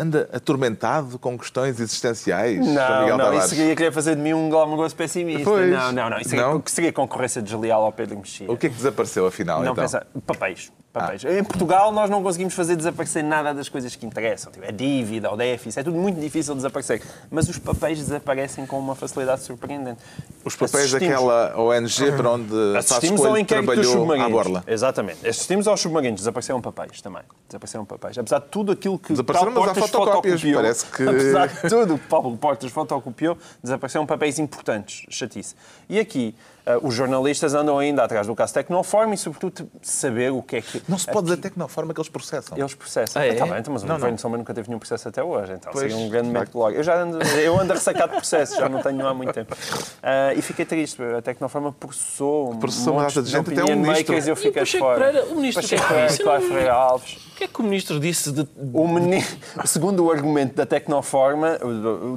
[0.00, 3.44] Anda atormentado com questões existenciais, Não, não, Tavares?
[3.46, 5.44] isso seria querer fazer de mim um glamouroso pessimista.
[5.44, 5.70] Pois.
[5.70, 6.18] Não, não, não.
[6.18, 6.62] Isso seria, Não?
[6.64, 8.50] seria concorrência desleal ao Pedro Mexia.
[8.50, 9.84] O que é que desapareceu, afinal, Não então?
[9.84, 10.06] pensa.
[10.26, 10.72] Papéis.
[10.92, 11.24] Papéis.
[11.24, 14.50] Em Portugal, nós não conseguimos fazer desaparecer nada das coisas que interessam.
[14.52, 17.02] Tipo, a dívida, o déficit, é tudo muito difícil de desaparecer.
[17.30, 20.00] Mas os papéis desaparecem com uma facilidade surpreendente.
[20.44, 24.30] Os papéis Assistimos- daquela ONG para onde Assistimos ao inquérito dos submarinos.
[24.32, 24.64] borla.
[24.66, 25.26] Exatamente.
[25.28, 26.20] Assistimos aos submarinos.
[26.20, 27.22] Desapareceram papéis também.
[27.48, 28.18] Desapareceram papéis.
[28.18, 32.36] Apesar de tudo aquilo que Paulo Portas fotocopiou, Parece que- Apesar de tudo que Paulo
[32.36, 35.04] Portas fotocopiou, desapareceram papéis importantes.
[35.10, 35.54] Chatice.
[35.88, 36.34] E aqui,
[36.82, 40.82] os jornalistas andam ainda atrás do caso Tecnoform e, sobretudo, saber o que é que...
[40.88, 42.56] Não se pode dizer Tecnoform que eles processam.
[42.58, 43.20] Eles processam.
[43.22, 43.34] Ah, é?
[43.34, 44.14] Tá bem, então, mas Não, o governo não.
[44.16, 46.34] de São Bento nunca teve nenhum processo até hoje, então Pois, seria um grande de
[46.34, 46.70] método logo.
[46.76, 49.54] Eu já ando, eu ando a ressacar de processos, já não tenho há muito tempo.
[49.54, 53.72] Uh, e fiquei triste, a Tecnoforma processou, Processou um uma monte data de gente, até
[53.72, 54.12] um ministro.
[54.14, 54.98] makers e eu E o fiquei Pacheco fora.
[55.04, 56.22] Pereira, o ministro, é Pacheco que Pereira?
[56.24, 57.12] Cláudio Ferreira Alves.
[57.32, 58.46] O que é que o ministro disse de...
[58.74, 59.24] O meni-
[59.64, 61.58] segundo o argumento da Tecnoforma,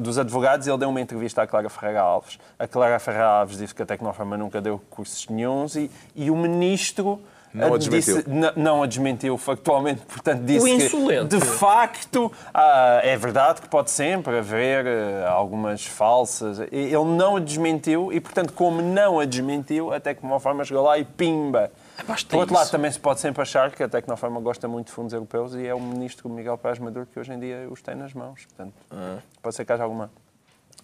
[0.02, 2.38] dos advogados, ele deu uma entrevista à Clara Ferreira Alves.
[2.60, 6.36] A Clara Ferreira Alves disse que a Tecnoforma nunca deu cursos nenhuns e, e o
[6.36, 7.20] ministro
[7.54, 8.52] Não a disse- desmentiu.
[8.56, 13.92] não a desmentiu factualmente, portanto disse O que de facto ah, é verdade que pode
[13.92, 16.60] sempre haver eh, algumas falsas.
[16.72, 21.04] Ele não a desmentiu e, portanto, como não a desmentiu, a Tecnoforma chegou lá e
[21.06, 21.72] pimba.
[22.08, 22.72] basta Por outro lado, isso.
[22.72, 25.76] também se pode sempre achar que a Tecnoforma gosta muito de fundos europeus e é
[25.76, 28.46] o ministro Miguel Paz Maduro que hoje em dia os tem nas mãos.
[28.46, 29.18] Portanto, Ah.
[29.44, 30.10] pode ser que haja alguma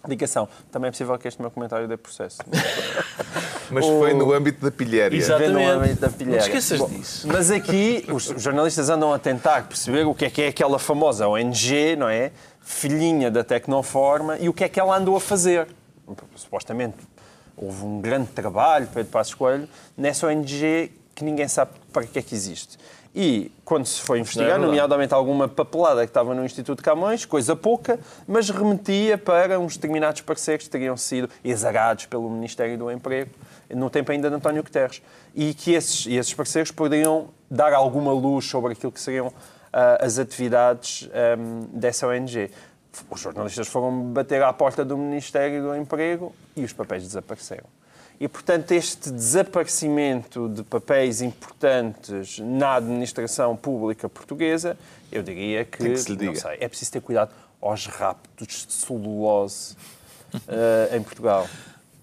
[0.06, 0.48] indicação.
[0.70, 2.38] Também é possível que este meu comentário dê processo.
[3.70, 5.16] Mas foi no âmbito da pilhéria.
[5.16, 5.52] Exatamente.
[5.52, 6.40] Vendo o âmbito da pilheira.
[6.40, 7.28] Não esqueças Bom, disso.
[7.28, 11.28] Mas aqui os jornalistas andam a tentar perceber o que é que é aquela famosa
[11.28, 12.32] ONG, não é?
[12.60, 15.68] Filhinha da Tecnoforma e o que é que ela andou a fazer.
[16.34, 16.96] Supostamente
[17.56, 22.22] houve um grande trabalho, Pedro Passos Coelho, nessa ONG que ninguém sabe para que é
[22.22, 22.78] que existe.
[23.14, 24.66] E quando se foi investigar, verdade.
[24.66, 29.76] nomeadamente alguma papelada que estava no Instituto de Camões, coisa pouca, mas remetia para uns
[29.76, 33.30] determinados parceiros que teriam sido exagados pelo Ministério do Emprego,
[33.68, 35.02] no tempo ainda de António Guterres.
[35.34, 39.30] E que esses, esses parceiros poderiam dar alguma luz sobre aquilo que seriam
[39.70, 42.50] ah, as atividades ahm, dessa ONG.
[43.10, 47.79] Os jornalistas foram bater à porta do Ministério do Emprego e os papéis desapareceram.
[48.20, 54.76] E, portanto, este desaparecimento de papéis importantes na administração pública portuguesa,
[55.10, 56.34] eu diria que, que se diga.
[56.34, 57.30] sei, é preciso ter cuidado
[57.62, 59.74] aos raptos de celulose
[60.46, 61.48] eh, em Portugal.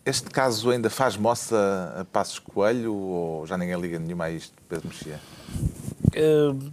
[0.03, 4.53] Este caso ainda faz moça a Passos Coelho ou já ninguém liga nenhuma a isto,
[4.67, 5.19] Pedro Mexia?
[6.15, 6.71] Uh,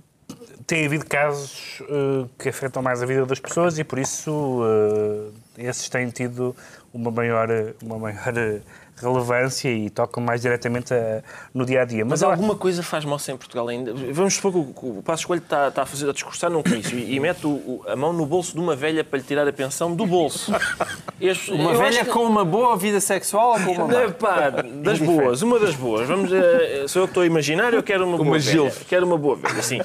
[0.67, 4.31] tem havido casos uh, que afetam mais a vida das pessoas e por isso
[4.63, 6.57] uh, esses têm tido
[6.93, 7.49] uma maior,
[7.83, 8.61] uma maior uh,
[8.97, 12.05] relevância e tocam mais diretamente a- no dia a dia.
[12.05, 13.93] Mas eu- alguma coisa faz moça em Portugal ainda.
[14.13, 16.99] Vamos supor que o, o Passo Escolho está, está a fazer a discursar num comício
[16.99, 19.47] e, e mete o- o- a mão no bolso de uma velha para lhe tirar
[19.49, 20.53] a pensão do bolso.
[20.55, 24.03] As- Uma velha que- com uma boa vida sexual ou com uma?
[24.03, 26.07] É, pá, das boas, uma das boas.
[26.07, 28.73] Vamos, eh, sou eu que estou a imaginar, eu quero uma, boa Uma velha.
[28.89, 29.81] Quero uma boa velha, sim.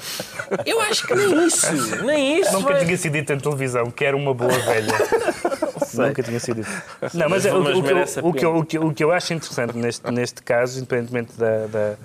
[0.66, 2.52] Eu acho que nem isso, nem isso.
[2.52, 4.92] Nunca vai- tinha sido dito em televisão que era uma boa velha.
[5.94, 6.82] Nunca tinha sido dito.
[7.14, 7.96] Não, mas, Mas- é, o, mas o que eu,
[8.28, 11.32] o, que eu, o, que, eu- o que eu acho interessante neste, neste caso, independentemente
[11.36, 11.96] da, da-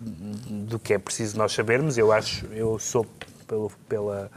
[0.00, 3.06] do que é preciso nós sabermos, eu acho, eu sou
[3.46, 4.30] pelo, pela,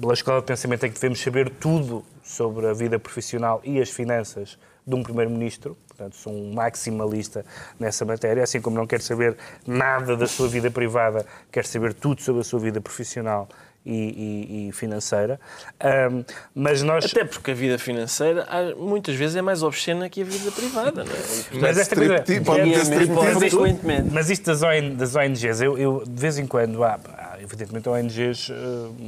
[0.00, 3.90] pela escola de pensamento em que devemos saber tudo sobre a vida profissional e as
[3.90, 5.76] finanças de um primeiro-ministro.
[5.88, 7.44] Portanto, sou um maximalista
[7.78, 12.22] nessa matéria, assim como não quero saber nada da sua vida privada, quero saber tudo
[12.22, 13.48] sobre a sua vida profissional
[13.84, 15.40] e, e- e financeira.
[15.80, 16.22] Ahm,
[16.54, 17.04] mas nós.
[17.06, 21.12] Até porque a vida financeira muitas vezes é mais obscena que a vida privada, não
[21.12, 21.60] é?
[21.60, 23.38] Mas esta coisa- pode E ter é mesmo striptease.
[23.50, 24.08] frequentemente.
[24.12, 27.88] Mas isto das, ON das ONGs, eu, eu, de vez em quando há, há evidentemente
[27.88, 28.54] ONGs eh,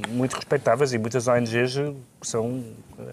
[0.09, 1.75] muito respeitáveis e muitas ONGs
[2.21, 2.65] que são
[2.99, 3.13] eh,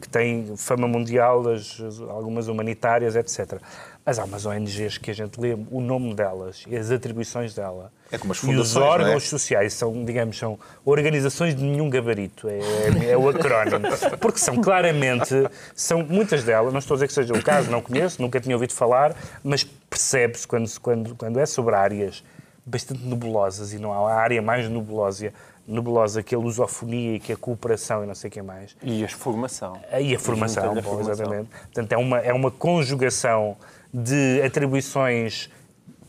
[0.00, 3.60] que têm fama mundial, as- as- algumas humanitárias, etc.
[4.04, 7.92] Mas há umas ONGs que a gente lê o nome delas e as atribuições dela.
[8.10, 8.88] É como as e os fundações, é?
[8.88, 13.86] órgãos sociais são, digamos, são organizações de nenhum gabarito, é, é- é o acrónimo.
[14.20, 15.34] Porque são claramente,
[15.74, 18.56] são muitas delas, não estou a dizer que seja o caso, não conheço, nunca tinha
[18.56, 22.24] ouvido falar, mas percebe-se quando, quando, quando é sobre áreas
[22.64, 25.32] bastante nebulosas, e não há área mais nebulosa,
[25.66, 28.76] nebulosa que a lusofonia e que a cooperação e não sei o que mais.
[28.82, 29.80] E a formação.
[29.90, 31.12] Aí a formação, bom, formação.
[31.12, 31.48] exatamente.
[31.50, 33.56] Portanto, é uma, é uma conjugação
[33.92, 35.50] de atribuições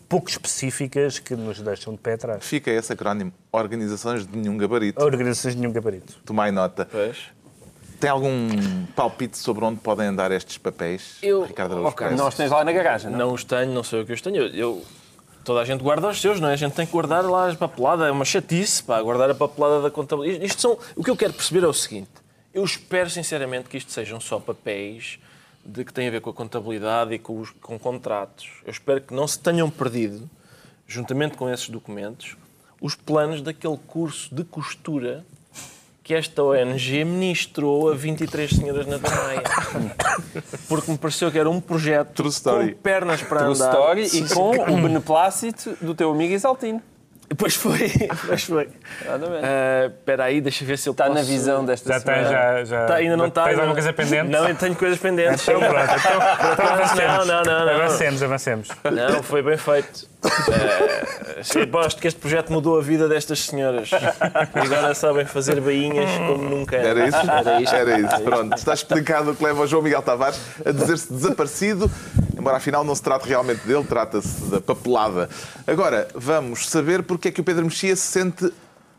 [0.08, 2.44] pouco específicas que nos deixam de pé atrás.
[2.46, 3.32] Fica esse acrónimo.
[3.52, 5.02] Organizações de nenhum gabarito.
[5.04, 6.20] Organizações de nenhum gabarito.
[6.26, 6.86] Tomai nota.
[6.92, 7.18] Pois.
[8.00, 8.50] Tem algum
[8.96, 11.98] palpite sobre onde podem andar estes papéis, Eu- Ricardo Araújo ok.
[12.00, 12.22] Pereira?
[12.22, 13.18] Não os tens lá na garagem, não?
[13.20, 14.38] Não os tenho, não sei o que os tenho.
[14.38, 14.82] Eu, eu-
[15.43, 16.54] toda a gente guarda os seus, não é?
[16.54, 18.08] A gente tem que guardar lá a papelada.
[18.08, 20.45] É uma chatice, pá, guardar a papelada da contabilidade.
[20.45, 20.77] Isto são...
[20.95, 22.10] O que eu quero perceber é o seguinte.
[22.54, 25.19] Eu espero, sinceramente, que isto sejam só papéis
[25.65, 28.49] de que têm a ver com a contabilidade e com, os, com contratos.
[28.65, 30.30] Eu espero que não se tenham perdido,
[30.88, 32.36] juntamente com esses documentos,
[32.82, 35.23] os planos daquele curso de costura
[36.12, 39.43] que esta ONG ministrou a 23 senhoras na Damaia.
[40.67, 42.74] Porque me pareceu que era um projeto True story.
[42.74, 43.69] com pernas para True andar.
[43.71, 46.82] story e com o beneplácito do teu amigo Exaltino.
[47.38, 47.91] Pois foi,
[48.28, 48.65] pois foi.
[48.65, 51.15] Uh, espera aí, deixa ver se ele está posso...
[51.15, 52.24] na visão desta já semana.
[52.24, 52.86] Tem, já, já...
[52.86, 53.44] Tá, ainda não está.
[53.46, 54.30] Tens alguma coisa pendente?
[54.30, 55.48] Não, eu tenho coisas pendentes.
[55.48, 55.84] Então, pronto.
[55.84, 56.22] Então,
[56.54, 57.17] então avancemos.
[57.17, 57.76] Não, não, não, não.
[57.76, 58.67] Avancemos, avancemos.
[58.84, 60.10] Não, foi bem feito.
[60.24, 63.89] Uh, aposto que este projeto mudou a vida destas senhoras.
[63.91, 66.76] E agora sabem fazer bainhas como nunca.
[66.76, 67.17] Era isso?
[67.17, 67.76] Era isso.
[67.76, 68.22] Era isso.
[68.22, 71.89] Pronto, está explicado o que leva o João Miguel Tavares a dizer-se desaparecido,
[72.42, 75.30] embora afinal não se trate realmente dele, trata-se da papelada.
[75.66, 78.52] Agora, vamos saber porque é que o Pedro Mexia se sente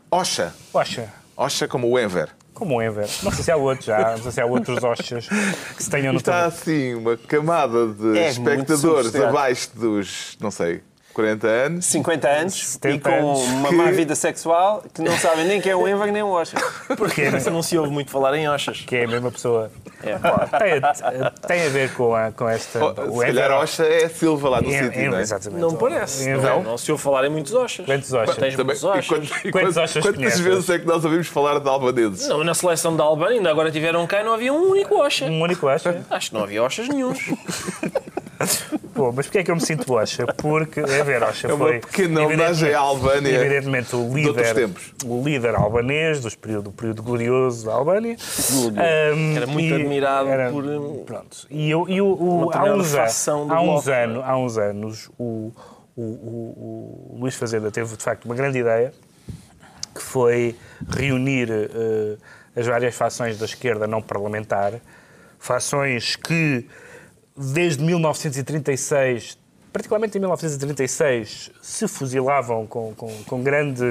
[0.09, 0.53] Oxa.
[0.71, 1.11] Oxa.
[1.35, 2.29] Oxa como o Enver.
[2.53, 3.09] Como o Enver.
[3.21, 5.27] Não sei se há outros já, não sei se há outros Oxas
[5.75, 10.81] que se tenham no Está assim uma camada de é espectadores abaixo dos, não sei,
[11.13, 11.85] 40 anos.
[11.85, 13.39] 50 anos e com anos.
[13.47, 16.57] uma má vida sexual que não sabem nem quem é o Enver nem o Osha.
[16.97, 17.29] Porquê?
[17.31, 18.81] Mas não se ouve muito falar em Oshas.
[18.81, 19.71] Que é a mesma pessoa.
[20.03, 20.17] É.
[20.59, 20.81] Tem,
[21.47, 22.83] tem, a ver com, a, com esta.
[22.83, 25.21] Oh, o se calhar Osha é Silva lá no é, sítio, não é?
[25.21, 25.61] Exatamente.
[25.61, 26.29] Não parece.
[26.29, 27.85] Não, não se ouve falar em muitos Oshas.
[27.85, 28.35] Quantos Oshas?
[28.35, 29.07] Tens Também, muitos Oshas.
[29.07, 32.27] Quantos, quantos, quantos Quantas vezes é que nós ouvimos falar de albaneses?
[32.27, 35.25] Não, na seleção da Albânia ainda agora tiveram cá e não havia um único Osha.
[35.25, 36.03] Um único Osha?
[36.09, 37.19] Acho que não havia Oshas nenhums.
[38.93, 40.25] Pô, mas porquê é que eu me sinto Osha?
[40.27, 41.79] Porque, é ver, Osha é foi...
[41.79, 44.69] pequena homenagem à Albânia Evidentemente o líder,
[45.05, 48.15] o líder albanês do período, do período glorioso da Albânia.
[49.15, 50.63] Um, era muito admirado era, por...
[51.05, 51.47] Pronto.
[51.49, 55.51] E, eu, e o, o, há, uns, há, uns anos, há uns anos o,
[55.95, 58.93] o, o, o Luís Fazenda teve, de facto, uma grande ideia,
[59.93, 60.55] que foi
[60.89, 62.17] reunir uh,
[62.55, 64.73] as várias fações da esquerda não parlamentar,
[65.39, 66.67] fações que
[67.35, 69.37] desde 1936,
[69.71, 73.83] particularmente em 1936, se fuzilavam com, com, com grande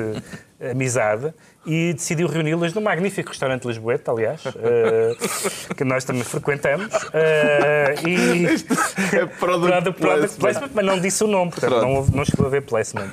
[0.70, 1.34] amizade
[1.64, 6.86] e decidiu reuni-las num magnífico restaurante lisboeta, aliás, uh, que nós também frequentamos.
[6.86, 8.46] Uh, e
[9.16, 10.70] é product, product placement.
[10.74, 13.10] mas não disse o nome, portanto não, não chegou a ver placement.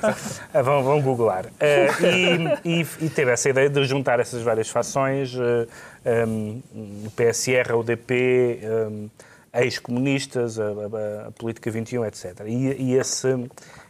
[0.54, 1.46] Uh, vão, vão googlar.
[1.60, 6.60] E, e, e, teve essa ideia de juntar essas várias fações, um,
[7.06, 9.08] o PSR, a UDP, um,
[9.52, 12.40] ex-comunistas, a, a, a, Política 21, etc.
[12.46, 13.28] E, e, esse,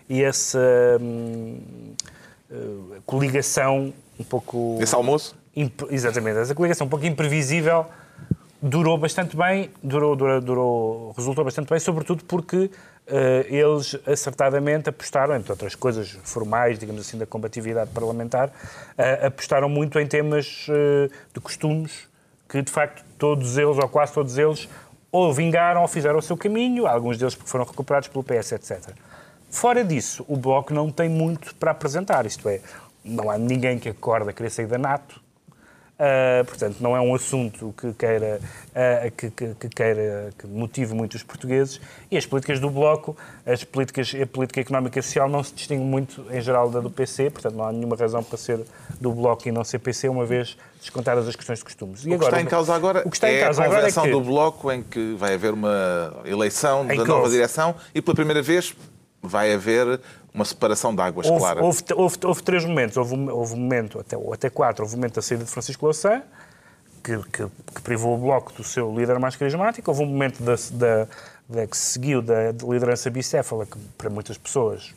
[0.09, 0.59] e essa
[1.01, 1.59] um,
[2.51, 4.79] uh, coligação um pouco...
[4.81, 5.37] Esse almoço?
[5.91, 7.87] Exatamente, essa coligação um pouco imprevisível
[8.63, 12.71] durou bastante bem, durou, durou, durou resultou bastante bem, sobretudo porque uh,
[13.49, 19.99] eles acertadamente apostaram, entre outras coisas formais, digamos assim, da combatividade parlamentar, uh, apostaram muito
[19.99, 22.09] em temas uh, de costumes
[22.49, 24.69] que, de facto, todos eles, ou quase todos eles,
[25.13, 28.91] ou vingaram ou fizeram o seu caminho, alguns deles foram recuperados pelo PS, etc.
[29.51, 32.61] Fora disso, o Bloco não tem muito para apresentar, isto é,
[33.05, 35.21] não há ninguém que acorda a querer sair da NATO,
[36.01, 38.41] Uh, portanto, não é um assunto que queira,
[38.71, 41.79] uh, que, que, que, queira, que motive muito os portugueses.
[42.11, 45.85] E as políticas do Bloco, as políticas, a política económica e social não se distingue
[45.85, 48.61] muito, em geral, da do PC, portanto, não há nenhuma razão para ser
[48.99, 52.01] do Bloco e não ser PC, uma vez descontadas as questões de costumes.
[52.01, 53.69] E o que agora, está em causa agora o que está é em causa a
[53.69, 54.13] convenção é que...
[54.13, 58.75] do Bloco, em que vai haver uma eleição da nova direção e, pela primeira vez,
[59.23, 60.01] vai haver
[60.33, 61.63] uma separação de águas houve, clara.
[61.63, 62.97] Houve, houve, houve, três momentos.
[62.97, 66.23] Houve, houve um momento, até, até quatro, houve um momento da saída de Francisco Louçã,
[67.03, 69.91] que, que, que, privou o Bloco do seu líder mais carismático.
[69.91, 71.09] Houve um momento da, da,
[71.49, 74.95] da que se seguiu da, da, liderança bicéfala, que para muitas pessoas,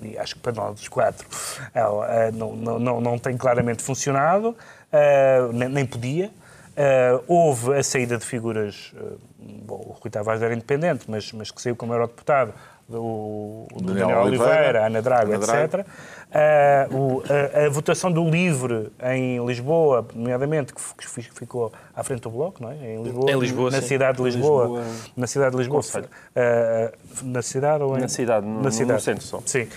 [0.00, 4.50] e acho que para nós os quatro, uh, não, não, não, não tem claramente funcionado,
[4.50, 6.30] uh, nem, podia.
[6.72, 8.94] Uh, houve a saída de figuras,
[9.38, 12.54] bom, o Rui Tavares era independente, mas, mas que saiu como eurodeputado,
[12.88, 15.64] do, do Daniel, Daniel Oliveira, Oliveira, Ana Drago, Ana Drago.
[15.64, 15.86] etc.
[16.32, 22.30] Uh, o, a, a, votação do LIVRE em Lisboa, nomeadamente, que ficou à frente do
[22.30, 22.94] Bloco, não é?
[22.94, 23.88] Em Lisboa, em Lisboa na sim.
[23.88, 24.84] cidade de Lisboa, Lisboa,
[25.16, 28.00] na cidade de Lisboa, uh, na cidade ou em...
[28.00, 29.42] na cidade, no, na cidade, no centro só.
[29.44, 29.68] Sim.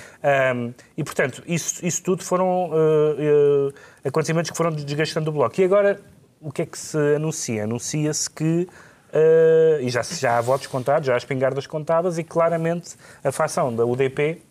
[0.56, 5.60] Um, e portanto, isso, isso tudo foram uh, acontecimentos que foram desgastando o Bloco.
[5.60, 6.00] E agora,
[6.42, 7.64] o que é que se anuncia?
[7.64, 8.68] Anuncia-se que
[9.16, 13.74] Uh, e já, já há votos contados, já há espingardas contadas, e claramente a facção
[13.74, 14.42] da UDP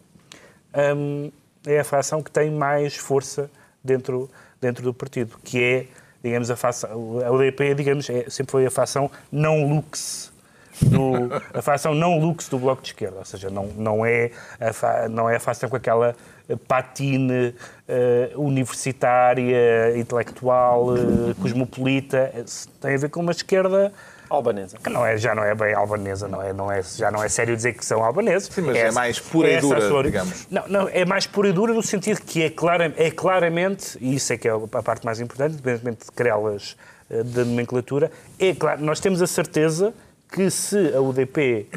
[0.96, 1.30] um,
[1.66, 3.50] é a facção que tem mais força
[3.82, 5.86] dentro, dentro do partido, que é,
[6.22, 6.90] digamos, a facção.
[7.22, 10.32] A UDP, digamos, é, sempre foi a facção não lux.
[10.80, 15.08] Do, a facção não lux do Bloco de Esquerda, ou seja, não, não, é, a,
[15.08, 16.16] não é a facção com aquela
[16.66, 17.54] patine
[17.88, 22.32] uh, universitária, intelectual, uh, cosmopolita,
[22.80, 23.92] tem a ver com uma esquerda
[24.28, 24.78] Albanesa.
[24.82, 27.28] Que não é, já não é bem albanesa, não é, não é, já não é
[27.28, 28.48] sério dizer que são albaneses.
[28.48, 30.02] Sim, mas é, é mais pura é e dura, sua...
[30.02, 30.46] digamos.
[30.50, 34.14] Não, não, é mais pura e dura no sentido que é, clara, é claramente, e
[34.14, 36.76] isso é que é a parte mais importante, independentemente de querelas
[37.10, 39.92] uh, da nomenclatura, é claro, nós temos a certeza
[40.34, 41.68] que se a UDP,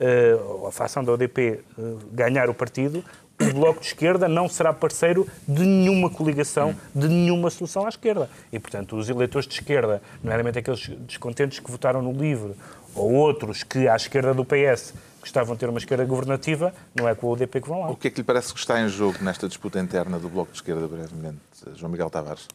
[0.00, 3.04] eh, a facção da UDP, eh, ganhar o partido,
[3.40, 8.28] o Bloco de Esquerda não será parceiro de nenhuma coligação, de nenhuma solução à esquerda.
[8.52, 12.54] E, portanto, os eleitores de esquerda, nomeadamente aqueles descontentes que votaram no LIVRE,
[12.94, 17.14] ou outros que, à esquerda do PS, gostavam de ter uma esquerda governativa, não é
[17.14, 17.90] com o UDP que vão lá.
[17.90, 20.50] O que é que lhe parece que está em jogo nesta disputa interna do Bloco
[20.50, 21.38] de Esquerda, brevemente,
[21.74, 22.48] João Miguel Tavares?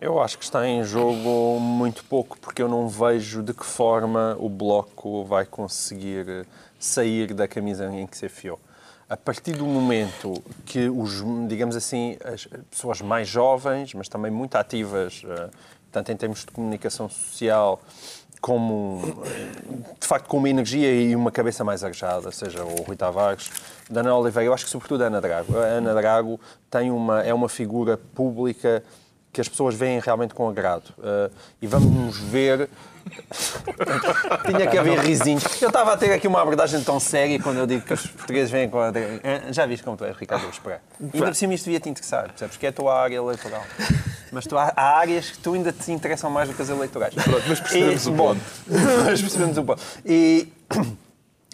[0.00, 4.36] Eu acho que está em jogo muito pouco, porque eu não vejo de que forma
[4.40, 6.46] o Bloco vai conseguir
[6.78, 8.58] sair da camisa em que se afiou.
[9.14, 14.56] A partir do momento que os, digamos assim, as pessoas mais jovens, mas também muito
[14.56, 15.50] ativas, eh,
[15.92, 17.80] tanto em termos de comunicação social,
[18.40, 19.22] como,
[20.00, 23.52] de facto, com uma energia e uma cabeça mais arejada, seja o Rui Tavares,
[23.88, 25.58] Dana Oliveira, eu acho que sobretudo a Ana Drago.
[25.58, 28.82] A Ana Drago tem uma, é uma figura pública
[29.32, 30.92] que as pessoas veem realmente com agrado.
[30.98, 32.68] Uh, e vamos ver.
[34.46, 35.44] Tinha que haver risinhos.
[35.60, 38.50] Eu estava a ter aqui uma abordagem tão séria quando eu digo que os portugueses
[38.50, 38.78] veem com.
[38.82, 40.80] Eh, já viste como tu és, Ricardo Esperar.
[41.12, 42.56] E por cima isto devia te interessar, percebes?
[42.56, 43.64] Que é a tua área eleitoral.
[44.32, 47.14] Mas tu, há, há áreas que tu ainda te interessam mais do que as eleitorais.
[47.14, 48.40] Pronto, mas percebemos e, o ponto.
[49.04, 49.82] mas percebemos o ponto.
[50.04, 50.52] E.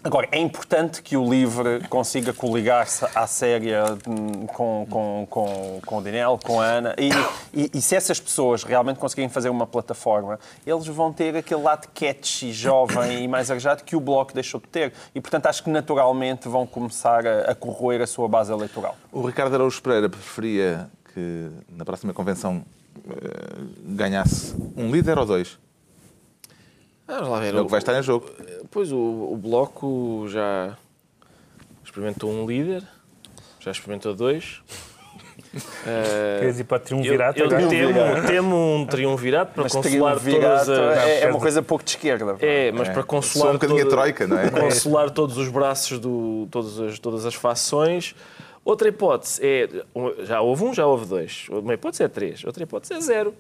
[0.03, 5.99] Agora, é importante que o LIVRE consiga coligar-se à séria hum, com, com, com, com
[5.99, 7.11] o Dinel, com a Ana, e,
[7.53, 11.87] e, e, se essas pessoas realmente conseguirem fazer uma plataforma, eles vão ter aquele lado
[11.95, 14.93] catchy, jovem e mais arejado que o Bloco deixou de ter.
[15.15, 18.97] E, portanto, acho que naturalmente vão começar a, a corroer a sua base eleitoral.
[19.13, 22.65] O Ricardo Araújo Pereira preferia que na próxima convenção
[22.97, 25.59] uh, ganhasse um líder ou dois?
[27.11, 27.55] Vamos lá ver.
[27.55, 28.31] É o que vai estar em jogo.
[28.71, 30.77] Pois o, o Bloco já
[31.85, 32.85] experimentou um líder,
[33.59, 34.63] já experimentou dois.
[36.39, 37.41] Queres ir para triunvirato?
[37.41, 40.69] Eu, eu temo, temo um triunvirato para mas consolar todas as...
[40.69, 42.37] É, é, uma coisa pouco de esquerda.
[42.41, 42.93] É, mas é.
[42.93, 43.47] para consolar...
[43.47, 44.49] Só um bocadinho toda, a troika, não é?
[44.49, 48.15] Consolar todos os braços, do, todas, as, todas as fações.
[48.65, 49.69] Outra hipótese é...
[50.21, 51.47] Já houve um, já houve dois.
[51.51, 52.45] Uma hipótese é três.
[52.45, 53.35] Outra hipótese é zero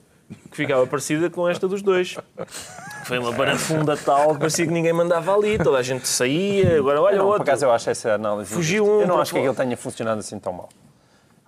[0.51, 2.17] que ficava parecida com esta dos dois.
[3.05, 7.01] Foi uma barafunda tal que parecia que ninguém mandava ali, toda a gente saía, agora
[7.01, 7.45] olha não, outro.
[7.45, 8.53] Por acaso eu acho essa análise.
[8.53, 9.01] Fugiu um.
[9.01, 10.69] Eu não acho que aquilo tenha funcionado assim tão mal.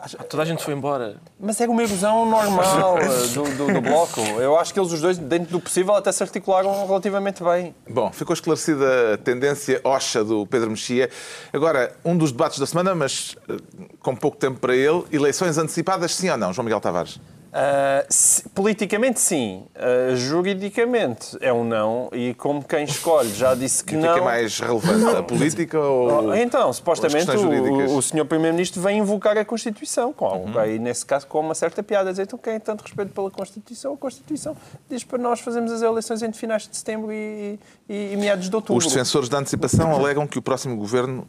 [0.04, 1.14] Ah, toda a gente foi embora.
[1.38, 2.96] Mas é uma erosão normal
[3.32, 4.20] do, do, do, bloco.
[4.20, 7.72] Eu acho que eles os dois, dentro do possível, até se articularam relativamente bem.
[7.88, 11.08] Bom, ficou esclarecida a tendência oxa do Pedro Mexia.
[11.52, 13.56] Agora, um dos debates da semana, mas eh,
[14.00, 17.20] com pouco tempo para ele, eleições antecipadas, sim ou não, João Miguel Tavares?
[17.52, 19.64] Uh, se, politicamente, sim.
[19.76, 22.08] Uh, juridicamente é um não.
[22.10, 24.10] E como quem escolhe já disse que e não.
[24.10, 25.16] O que é mais relevante?
[25.16, 26.28] A política ou.
[26.28, 30.14] Oh, então, supostamente o, o senhor Primeiro-Ministro vem invocar a Constituição.
[30.14, 30.78] Com, uhum.
[30.80, 32.10] Nesse caso, com uma certa piada.
[32.10, 33.92] Dizer, então, quem tanto respeito pela Constituição?
[33.92, 34.56] A Constituição
[34.88, 38.56] diz para nós fazermos as eleições entre finais de setembro e, e, e meados de
[38.56, 38.78] outubro.
[38.78, 41.28] Os defensores da antecipação alegam que o próximo governo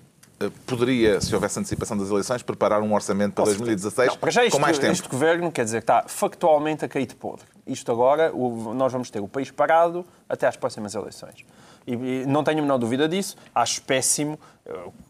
[0.65, 4.55] poderia, se houvesse antecipação das eleições, preparar um orçamento para 2016 não, para já isto,
[4.55, 4.93] com mais tempo.
[4.93, 7.45] Este governo, quer dizer, está factualmente a cair de podre.
[7.65, 11.45] Isto agora, o, nós vamos ter o país parado até às próximas eleições.
[11.85, 13.35] E, e não tenho a menor dúvida disso.
[13.53, 14.62] Acho péssimo, eh,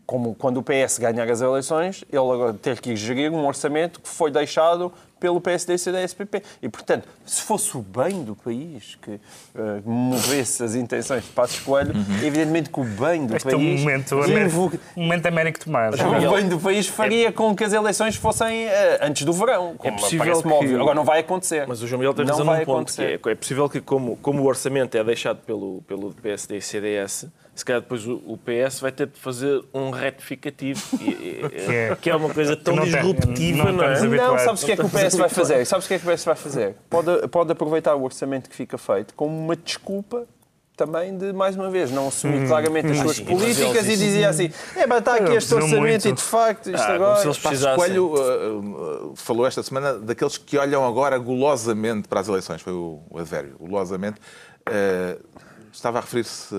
[0.06, 4.10] como quando o PS ganhar as eleições, ele agora ter que gerir um orçamento que
[4.10, 6.43] foi deixado pelo PSD e CDS-PP.
[6.62, 11.62] E, portanto, se fosse o bem do país que uh, movesse as intenções de Passos
[11.62, 12.18] Coelho, uhum.
[12.26, 13.56] evidentemente que o bem do este país...
[13.56, 14.80] É um momento, invoca...
[14.97, 15.95] momento Américo Tomás.
[15.97, 17.32] O bem do país faria é...
[17.32, 18.70] com que as eleições fossem uh,
[19.01, 19.76] antes do verão.
[19.82, 20.47] É possível que...
[20.49, 20.82] óbvio.
[20.82, 21.66] Agora não vai acontecer.
[21.70, 24.41] Mas o João Miguel tem razão num ponto, que é, é possível que como, como
[24.41, 28.91] o orçamento é deixado pelo, pelo PSD e CDS se calhar depois o, PS vai
[28.91, 33.74] ter de fazer um retificativo, que é, que é uma coisa tão não disruptiva, não,
[33.74, 34.01] não, é?
[34.01, 35.66] Não, sabes o que é que o PS vai fazer?
[35.66, 36.76] Sabes o que é que o PS vai fazer?
[36.89, 40.28] Pode, pode aproveitar o orçamento que fica feito como uma desculpa
[40.76, 44.49] também de, mais uma vez, não assumir hum, claramente as suas políticas e dizia assim,
[44.76, 47.20] é, mas está aqui este orçamento e de facto isto ah, agora...
[47.20, 47.76] Se eles precisassem.
[47.76, 52.74] Coelho uh, uh, falou esta semana daqueles que olham agora golosamente para as eleições, foi
[52.74, 54.20] o, o golosamente.
[54.68, 55.24] Uh,
[55.72, 56.56] estava a referir-se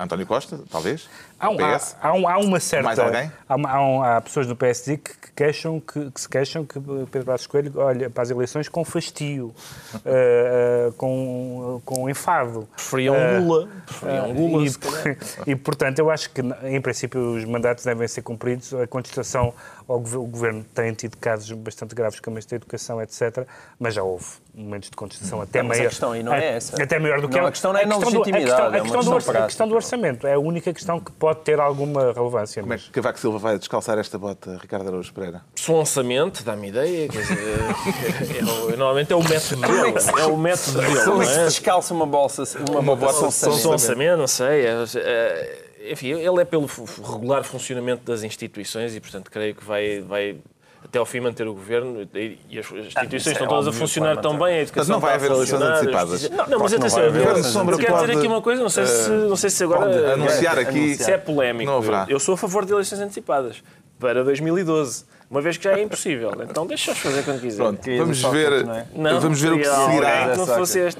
[0.00, 1.08] António Costa, talvez?
[1.40, 2.84] Há, um, PS, há, há, um, há uma certa.
[2.84, 3.32] Mais alguém?
[3.48, 6.78] Há, há, há pessoas no PSD que, que, queixam, que, que, se queixam que
[7.10, 9.54] Pedro Passos Coelho olha para as eleições com fastio, uh,
[10.90, 12.68] uh, com, com enfado.
[12.76, 13.68] Preferiam uh, Lula.
[13.86, 14.68] Preferiam Lula.
[15.46, 18.74] E, e, portanto, eu acho que, em princípio, os mandatos devem ser cumpridos.
[18.74, 19.54] A contestação
[19.88, 23.46] ao governo, o governo tem tido casos bastante graves, como este da educação, etc.
[23.78, 25.86] Mas já houve momentos de contestação até maior.
[25.86, 26.82] a questão aí não é essa.
[26.82, 29.04] Até maior do que não, a questão não é a questão, legitimidade, a questão, a
[29.04, 32.62] questão, do, a questão do orçamento é a única questão que pode ter alguma relevância.
[32.62, 35.42] Como é que Cavaco Silva vai descalçar esta bota, Ricardo Araújo Pereira?
[35.54, 37.08] Sonsamente, dá-me ideia.
[37.08, 39.94] Quer dizer, é, é, normalmente é o método dele.
[40.18, 41.04] É o método dele.
[41.04, 43.60] Como é que se descalça uma bolsa, uma, uma bota sonsamento?
[43.60, 44.66] Sonsamento, não sei.
[44.66, 46.68] É, é, enfim, ele é pelo
[47.02, 50.36] regular funcionamento das instituições e, portanto, creio que vai, vai
[50.90, 54.16] até ao fim manter o governo e as instituições ah, estão é todas a funcionar
[54.16, 56.28] tão bem, a educação não vai haver eleições antecipadas.
[56.28, 59.50] Não, não mas atenção, eu quero dizer aqui uma coisa, não sei se, não sei
[59.50, 61.70] se agora anunciar aqui se é polémico.
[62.08, 63.62] Eu sou a favor de eleições antecipadas.
[64.00, 66.32] Para 2012 uma vez que já é impossível.
[66.42, 67.76] Então deixa-os fazer quando quiserem.
[67.76, 70.34] Pronto, vamos ver, não, vamos ver o que seguirá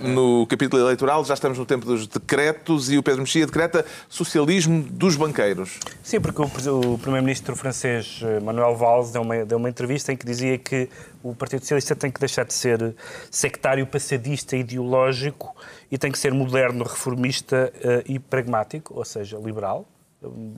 [0.00, 1.24] no capítulo eleitoral.
[1.24, 5.80] Já estamos no tempo dos decretos e o Pedro Mexia decreta socialismo dos banqueiros.
[6.00, 10.16] Sim, porque o, o primeiro-ministro francês eh, Manuel Valls deu uma, deu uma entrevista em
[10.16, 10.88] que dizia que
[11.24, 12.94] o Partido Socialista tem que deixar de ser
[13.32, 15.56] sectário, passadista, ideológico
[15.90, 19.88] e tem que ser moderno, reformista uh, e pragmático, ou seja, liberal.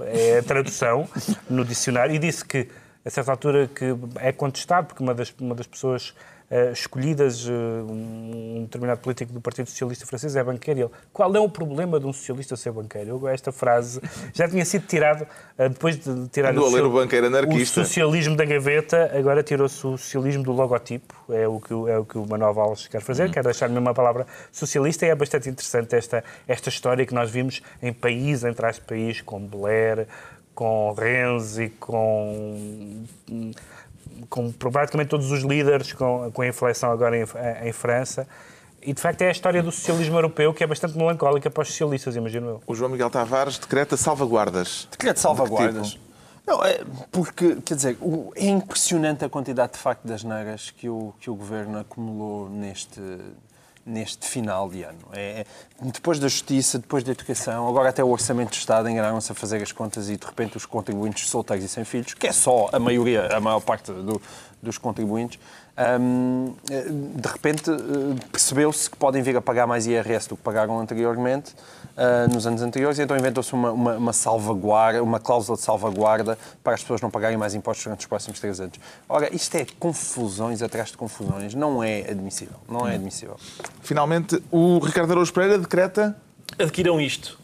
[0.06, 1.08] É a tradução
[1.48, 2.14] no dicionário.
[2.14, 2.68] E disse que
[3.04, 3.84] a certa altura que
[4.20, 6.14] é contestado, porque uma das, uma das pessoas
[6.52, 10.80] uh, escolhidas, uh, um determinado político do Partido Socialista Francês, é banqueiro.
[10.80, 13.08] Ele, qual é o problema de um socialista ser banqueiro?
[13.08, 14.00] Eu, esta frase
[14.32, 15.26] já tinha sido tirada,
[15.58, 17.80] uh, depois de tirar o, seu, o, banqueiro anarquista.
[17.80, 21.14] o socialismo da gaveta, agora tirou-se o socialismo do logotipo.
[21.30, 23.32] É o que, é o, que o Manuel Valls quer fazer, uhum.
[23.32, 25.06] quer deixar mesmo a palavra socialista.
[25.06, 29.22] E é bastante interessante esta, esta história que nós vimos em país, entre as países,
[29.22, 30.06] como Blair,
[30.54, 33.04] com Renzi, com,
[34.28, 37.24] com praticamente todos os líderes, com, com a inflação agora em,
[37.66, 38.26] em, França.
[38.80, 41.68] E de facto é a história do socialismo europeu que é bastante melancólica para os
[41.68, 42.62] socialistas, imagino eu.
[42.66, 44.88] O João Miguel Tavares decreta salvaguardas.
[44.90, 45.90] Decreta salvaguardas.
[45.90, 46.12] Tipo?
[46.46, 46.80] Não, é
[47.12, 47.96] porque, quer dizer,
[48.34, 53.00] é impressionante a quantidade de facto das negras que o, que o governo acumulou neste,
[53.84, 54.98] neste final de ano.
[55.12, 55.44] É,
[55.80, 59.62] depois da justiça, depois da educação, agora até o orçamento de Estado enganaram-se a fazer
[59.62, 62.78] as contas e de repente os contribuintes solteiros e sem filhos, que é só a
[62.78, 64.22] maioria, a maior parte do,
[64.62, 65.38] dos contribuintes,
[66.00, 66.54] um,
[67.14, 67.74] de repente eh,
[68.30, 71.54] percebeu-se que podem vir a pagar mais IRS do que pagaram anteriormente,
[71.96, 76.38] uh, nos anos anteriores, e então inventou-se uma, uma, uma, salvaguarda, uma cláusula de salvaguarda
[76.62, 78.78] para as pessoas não pagarem mais impostos durante os próximos três anos.
[79.08, 83.36] Ora, isto é confusões atrás de confusões, não é admissível, não é admissível.
[83.82, 86.16] Finalmente, o Ricardo Araújo Pereira decreta...
[86.58, 87.41] Adquiram isto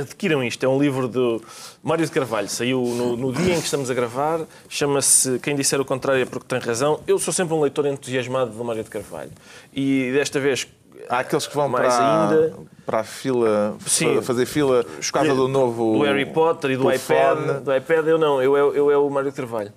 [0.00, 0.64] adquiram isto.
[0.64, 1.42] É um livro do
[1.82, 2.48] Mário de Carvalho.
[2.48, 4.40] Saiu no, no dia em que estamos a gravar.
[4.68, 7.00] Chama-se Quem Disser o Contrário é Porque Tem Razão.
[7.06, 9.32] Eu sou sempre um leitor entusiasmado do Mário de Carvalho.
[9.72, 10.66] E desta vez.
[11.08, 15.34] Há aqueles que vão mais para, ainda, para a fila, Sim, fazer fila por causa
[15.34, 15.98] do novo.
[15.98, 17.62] Do Harry Potter e do iPad.
[17.62, 19.72] Do iPad, eu não, eu, eu, eu é o Mário Carvalho.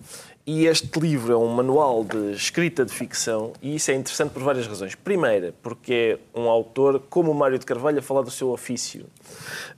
[0.47, 4.43] E este livro é um manual de escrita de ficção e isso é interessante por
[4.43, 4.93] várias razões.
[4.93, 9.07] Primeira, porque é um autor como o Mário de Carvalho a falar do seu ofício.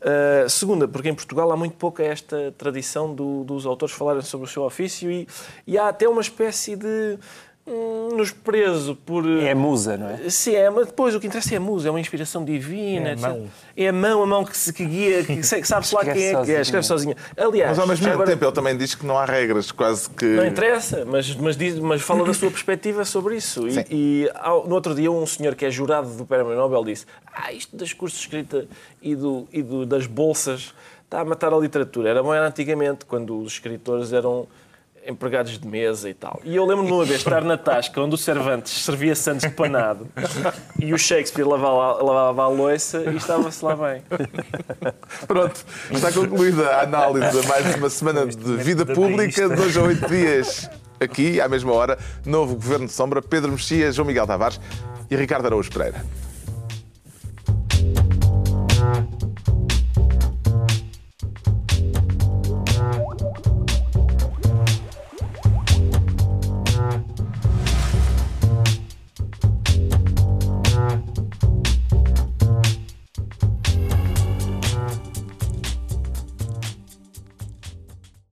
[0.02, 4.46] Uh, segunda, porque em Portugal há muito pouca esta tradição do, dos autores falarem sobre
[4.46, 5.26] o seu ofício e,
[5.66, 7.18] e há até uma espécie de
[8.16, 9.26] nos preso por.
[9.28, 10.30] É a musa, não é?
[10.30, 13.10] Sim, é, mas depois o que interessa é a musa, é uma inspiração divina.
[13.10, 13.50] É a mão.
[13.76, 16.46] É a mão, a mão que, se, que guia, que, que sabe-se lá quem é
[16.46, 17.16] que é, escreve sozinha.
[17.36, 17.72] Aliás.
[17.72, 18.30] Mas ao mesmo agora...
[18.30, 20.26] tempo ele também diz que não há regras, quase que.
[20.26, 23.68] Não interessa, mas, mas, diz, mas fala da sua perspectiva sobre isso.
[23.68, 24.32] E, e,
[24.66, 27.92] no outro dia, um senhor que é jurado do Prémio Nobel disse: Ah, isto das
[27.92, 28.66] cursos de escrita
[29.02, 32.10] e, do, e do, das bolsas está a matar a literatura.
[32.10, 34.48] Era bom era antigamente, quando os escritores eram
[35.08, 36.42] empregados de mesa e tal.
[36.44, 40.08] E eu lembro-me uma vez estar na tasca onde o Cervantes servia Santos de panado
[40.80, 44.02] e o Shakespeare lavava, lavava a louça e estava-se lá bem.
[45.28, 49.82] Pronto, está concluída a análise de mais uma semana de vida pública, de dois a
[49.82, 50.70] oito dias.
[51.00, 54.60] Aqui, à mesma hora, novo Governo de Sombra, Pedro Mexia, João Miguel Tavares
[55.10, 56.04] e Ricardo Araújo Pereira.